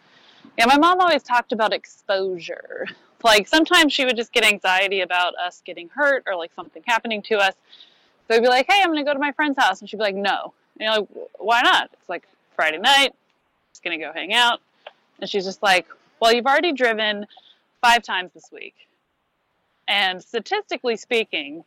Yeah, 0.57 0.65
my 0.67 0.77
mom 0.77 0.99
always 1.01 1.23
talked 1.23 1.51
about 1.51 1.73
exposure. 1.73 2.87
Like 3.23 3.47
sometimes 3.47 3.93
she 3.93 4.05
would 4.05 4.15
just 4.15 4.31
get 4.31 4.45
anxiety 4.45 5.01
about 5.01 5.35
us 5.35 5.61
getting 5.65 5.89
hurt 5.89 6.23
or 6.25 6.35
like 6.35 6.51
something 6.55 6.81
happening 6.87 7.21
to 7.23 7.35
us. 7.35 7.53
So 8.27 8.35
I'd 8.35 8.41
be 8.41 8.47
like, 8.47 8.65
"Hey, 8.69 8.81
I'm 8.81 8.89
gonna 8.89 9.03
go 9.03 9.13
to 9.13 9.19
my 9.19 9.31
friend's 9.33 9.59
house," 9.59 9.81
and 9.81 9.89
she'd 9.89 9.97
be 9.97 10.03
like, 10.03 10.15
"No." 10.15 10.53
And 10.81 10.87
you're 10.87 10.99
like, 11.01 11.29
"Why 11.37 11.61
not?" 11.61 11.89
It's 11.93 12.09
like 12.09 12.27
Friday 12.55 12.79
night. 12.79 13.13
Just 13.71 13.83
gonna 13.83 13.99
go 13.99 14.11
hang 14.11 14.33
out, 14.33 14.59
and 15.19 15.29
she's 15.29 15.45
just 15.45 15.61
like, 15.61 15.85
"Well, 16.19 16.33
you've 16.33 16.47
already 16.47 16.73
driven 16.73 17.27
five 17.81 18.01
times 18.01 18.31
this 18.33 18.49
week, 18.51 18.75
and 19.87 20.23
statistically 20.23 20.97
speaking, 20.97 21.63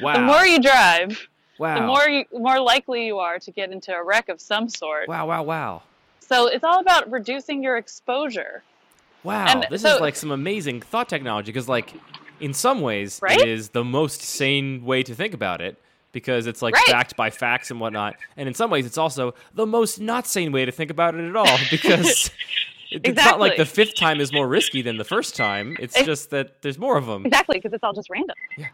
wow. 0.00 0.14
the 0.14 0.20
more 0.20 0.46
you 0.46 0.60
drive, 0.60 1.28
wow. 1.58 1.74
the 1.78 1.86
more 1.86 2.08
you, 2.08 2.24
more 2.32 2.58
likely 2.58 3.06
you 3.06 3.18
are 3.18 3.38
to 3.38 3.50
get 3.50 3.70
into 3.70 3.94
a 3.94 4.02
wreck 4.02 4.28
of 4.28 4.40
some 4.40 4.68
sort. 4.68 5.08
wow, 5.08 5.26
wow, 5.26 5.42
wow. 5.42 5.82
So 6.20 6.46
it's 6.46 6.64
all 6.64 6.80
about 6.80 7.10
reducing 7.10 7.62
your 7.62 7.76
exposure. 7.76 8.62
Wow. 9.24 9.46
And 9.48 9.66
this 9.70 9.82
so- 9.82 9.96
is 9.96 10.00
like 10.00 10.16
some 10.16 10.30
amazing 10.30 10.80
thought 10.80 11.08
technology 11.08 11.52
because, 11.52 11.68
like, 11.68 11.92
in 12.40 12.54
some 12.54 12.80
ways, 12.80 13.20
Right? 13.22 13.38
it 13.40 13.48
is 13.48 13.70
the 13.70 13.84
most 13.84 14.22
sane 14.22 14.84
way 14.84 15.02
to 15.02 15.14
think 15.14 15.34
about 15.34 15.60
it 15.60 15.78
because 16.12 16.46
it's 16.46 16.62
like 16.62 16.74
Right. 16.74 16.84
backed 16.88 17.16
by 17.16 17.30
facts 17.30 17.70
and 17.70 17.80
whatnot. 17.80 18.16
And 18.36 18.46
in 18.48 18.54
some 18.54 18.70
ways, 18.70 18.86
it's 18.86 18.98
also 18.98 19.34
the 19.54 19.66
most 19.66 20.00
not 20.00 20.26
sane 20.26 20.52
way 20.52 20.64
to 20.64 20.72
think 20.72 20.90
about 20.90 21.14
it 21.14 21.26
at 21.28 21.34
all 21.36 21.58
because 21.70 22.30
it- 22.90 23.00
it's 23.04 23.16
not 23.24 23.40
like 23.40 23.56
the 23.56 23.64
fifth 23.66 23.96
time 23.96 24.20
is 24.20 24.32
more 24.32 24.46
risky 24.46 24.82
than 24.82 24.98
the 24.98 25.04
first 25.04 25.34
time. 25.34 25.76
It's 25.80 25.96
Ex- 25.96 26.06
just 26.06 26.30
that 26.30 26.60
there's 26.62 26.78
more 26.78 26.96
of 26.98 27.06
them. 27.06 27.24
Exactly, 27.26 27.58
because 27.58 27.72
it's 27.72 27.82
all 27.82 27.94
just 27.94 28.10
random. 28.10 28.36
Yeah. 28.58 28.66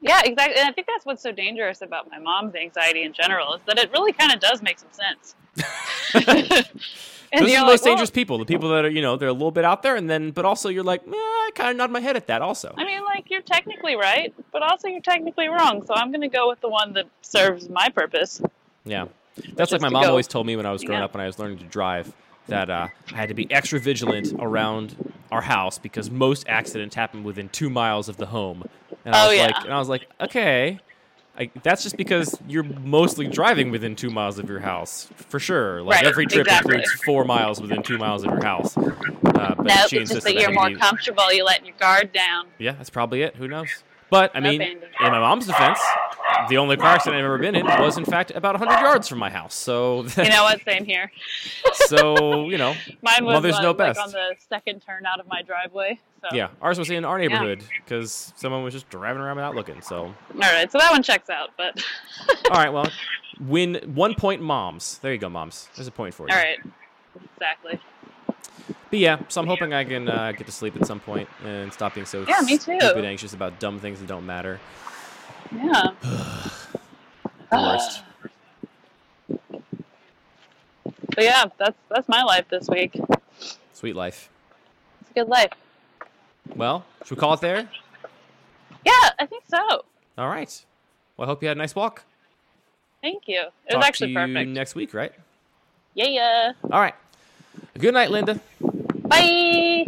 Yeah, 0.00 0.22
exactly. 0.24 0.58
And 0.58 0.68
I 0.68 0.72
think 0.72 0.86
that's 0.86 1.04
what's 1.04 1.22
so 1.22 1.32
dangerous 1.32 1.82
about 1.82 2.08
my 2.10 2.18
mom's 2.18 2.54
anxiety 2.54 3.02
in 3.02 3.12
general 3.12 3.54
is 3.54 3.60
that 3.66 3.78
it 3.78 3.90
really 3.92 4.12
kind 4.12 4.32
of 4.32 4.40
does 4.40 4.62
make 4.62 4.78
some 4.78 4.88
sense. 4.92 5.34
and 6.14 6.24
Those 6.24 7.42
are 7.42 7.46
the 7.46 7.52
like, 7.54 7.66
most 7.66 7.84
well, 7.84 7.92
dangerous 7.92 8.10
people. 8.10 8.38
The 8.38 8.44
people 8.44 8.68
that 8.70 8.84
are, 8.84 8.90
you 8.90 9.02
know, 9.02 9.16
they're 9.16 9.28
a 9.28 9.32
little 9.32 9.50
bit 9.50 9.64
out 9.64 9.82
there, 9.82 9.96
and 9.96 10.08
then, 10.08 10.30
but 10.30 10.44
also 10.44 10.68
you're 10.68 10.84
like, 10.84 11.02
eh, 11.06 11.10
I 11.12 11.50
kind 11.54 11.70
of 11.70 11.76
nod 11.76 11.90
my 11.90 12.00
head 12.00 12.16
at 12.16 12.26
that 12.28 12.42
also. 12.42 12.72
I 12.76 12.84
mean, 12.84 13.04
like 13.04 13.28
you're 13.30 13.42
technically 13.42 13.96
right, 13.96 14.32
but 14.52 14.62
also 14.62 14.88
you're 14.88 15.00
technically 15.00 15.48
wrong. 15.48 15.84
So 15.86 15.94
I'm 15.94 16.10
going 16.10 16.22
to 16.22 16.28
go 16.28 16.48
with 16.48 16.60
the 16.60 16.68
one 16.68 16.92
that 16.94 17.06
serves 17.22 17.68
my 17.68 17.88
purpose. 17.88 18.40
Yeah, 18.84 19.06
that's 19.54 19.72
like 19.72 19.80
my 19.80 19.88
mom 19.88 20.04
go 20.04 20.10
always 20.10 20.28
told 20.28 20.46
me 20.46 20.56
when 20.56 20.64
I 20.66 20.72
was 20.72 20.82
growing 20.84 21.00
Yeah. 21.00 21.04
up 21.06 21.14
and 21.14 21.22
I 21.22 21.26
was 21.26 21.38
learning 21.38 21.58
to 21.58 21.64
drive 21.64 22.12
that 22.48 22.68
uh, 22.70 22.88
I 23.12 23.16
had 23.16 23.28
to 23.28 23.34
be 23.34 23.50
extra 23.50 23.78
vigilant 23.78 24.32
around 24.38 24.96
our 25.30 25.42
house 25.42 25.78
because 25.78 26.10
most 26.10 26.48
accidents 26.48 26.94
happen 26.94 27.22
within 27.22 27.48
two 27.48 27.70
miles 27.70 28.08
of 28.08 28.16
the 28.16 28.26
home. 28.26 28.64
And 29.04 29.14
I 29.14 29.24
Oh, 29.24 29.28
was 29.28 29.36
yeah. 29.36 29.46
like, 29.46 29.64
and 29.64 29.72
I 29.72 29.78
was 29.78 29.88
like, 29.88 30.06
okay, 30.20 30.80
I, 31.36 31.50
that's 31.62 31.82
just 31.82 31.96
because 31.96 32.40
you're 32.46 32.64
mostly 32.64 33.28
driving 33.28 33.70
within 33.70 33.94
two 33.94 34.10
miles 34.10 34.38
of 34.38 34.48
your 34.48 34.60
house 34.60 35.08
for 35.14 35.38
sure. 35.38 35.82
Like 35.82 35.96
Right, 35.96 36.06
every 36.06 36.26
trip 36.26 36.46
exactly. 36.46 36.76
includes 36.76 37.02
four 37.02 37.24
miles 37.24 37.60
within 37.60 37.82
two 37.82 37.98
miles 37.98 38.24
of 38.24 38.30
your 38.30 38.42
house. 38.42 38.74
Uh, 38.76 39.54
but 39.54 39.68
No, 39.68 39.86
she 39.86 39.98
it's 39.98 40.12
just 40.12 40.26
that 40.26 40.34
you're 40.34 40.52
more 40.52 40.70
comfortable. 40.70 41.32
You're 41.32 41.46
letting 41.46 41.66
your 41.66 41.76
guard 41.76 42.12
down. 42.12 42.46
Yeah, 42.58 42.72
that's 42.72 42.90
probably 42.90 43.22
it. 43.22 43.36
Who 43.36 43.46
knows? 43.46 43.68
But 44.10 44.32
I 44.34 44.40
mean, 44.40 44.62
in 44.62 44.80
my 45.00 45.10
mom's 45.20 45.46
defense, 45.46 45.78
the 46.48 46.58
only 46.58 46.76
car 46.76 46.94
accident 46.94 47.18
I've 47.18 47.24
ever 47.24 47.38
been 47.38 47.54
in 47.54 47.66
was, 47.66 47.98
in 47.98 48.04
fact, 48.04 48.30
about 48.30 48.58
100 48.58 48.80
yards 48.80 49.08
from 49.08 49.18
my 49.18 49.30
house. 49.30 49.54
So, 49.54 50.04
You 50.16 50.28
know 50.28 50.42
what? 50.44 50.60
Same 50.64 50.84
here. 50.84 51.10
so 51.86 52.48
you 52.48 52.58
know, 52.58 52.74
Mine 53.02 53.24
was 53.24 53.34
Mothers 53.34 53.54
uh, 53.56 53.68
like 53.68 53.76
best. 53.78 54.00
on 54.00 54.10
the 54.12 54.34
second 54.48 54.80
turn 54.80 55.06
out 55.06 55.20
of 55.20 55.26
my 55.26 55.42
driveway. 55.42 55.98
So. 56.22 56.36
yeah, 56.36 56.48
ours 56.60 56.78
was 56.78 56.90
in 56.90 57.04
our 57.04 57.18
neighborhood 57.18 57.62
because 57.84 58.32
someone 58.36 58.64
was 58.64 58.74
just 58.74 58.88
driving 58.88 59.22
around 59.22 59.36
without 59.36 59.54
looking. 59.54 59.80
So, 59.82 60.06
All 60.06 60.14
right, 60.40 60.70
so 60.70 60.78
that 60.78 60.90
one 60.90 61.02
checks 61.02 61.30
out. 61.30 61.50
But 61.56 61.82
all 62.50 62.56
right, 62.56 62.72
well, 62.72 62.90
win 63.40 63.80
one 63.94 64.14
point, 64.14 64.42
moms. 64.42 64.98
There 64.98 65.12
you 65.12 65.18
go, 65.18 65.28
moms. 65.28 65.68
There's 65.76 65.86
a 65.86 65.92
point 65.92 66.14
for 66.14 66.28
you. 66.28 66.34
all 66.34 66.40
right, 66.40 66.58
exactly. 67.34 67.80
But 68.90 68.98
yeah, 69.00 69.18
so 69.28 69.40
I'm 69.40 69.46
hoping 69.46 69.74
I 69.74 69.84
can 69.84 70.08
uh, 70.08 70.32
get 70.32 70.46
to 70.46 70.52
sleep 70.52 70.74
at 70.74 70.86
some 70.86 70.98
point 70.98 71.28
and 71.44 71.70
stop 71.72 71.94
being 71.94 72.06
so 72.06 72.24
Yeah, 72.26 72.40
me 72.40 72.56
too. 72.56 72.78
stupid 72.80 73.04
anxious 73.04 73.34
about 73.34 73.60
dumb 73.60 73.78
things 73.78 74.00
that 74.00 74.06
don't 74.08 74.24
matter. 74.26 74.58
Yeah. 75.54 75.90
The 77.50 77.56
worst. 77.56 78.02
But 81.14 81.24
yeah, 81.24 81.46
that's 81.58 81.76
that's 81.88 82.08
my 82.08 82.22
life 82.22 82.44
this 82.50 82.68
week. 82.68 83.00
Sweet 83.72 83.96
life. 83.96 84.28
It's 85.00 85.10
a 85.10 85.14
good 85.14 85.28
life. 85.28 85.52
Well, 86.54 86.84
should 87.04 87.16
we 87.16 87.20
call 87.20 87.32
it 87.32 87.40
there? 87.40 87.68
Yeah, 88.84 88.92
I 89.18 89.26
think 89.26 89.44
so. 89.48 89.84
All 90.18 90.28
right. 90.28 90.64
Well, 91.16 91.26
I 91.26 91.28
hope 91.30 91.42
you 91.42 91.48
had 91.48 91.56
a 91.56 91.58
nice 91.58 91.74
walk. 91.74 92.04
Thank 93.02 93.26
you. 93.26 93.40
It 93.66 93.70
Talk 93.70 93.78
was 93.78 93.86
actually 93.86 94.14
to 94.14 94.20
you 94.20 94.26
perfect. 94.26 94.50
next 94.50 94.74
week, 94.74 94.92
right? 94.92 95.12
Yeah, 95.94 96.08
yeah. 96.08 96.52
All 96.64 96.80
right. 96.80 96.94
Good 97.78 97.94
night, 97.94 98.10
Linda. 98.10 98.40
Bye. 98.60 99.86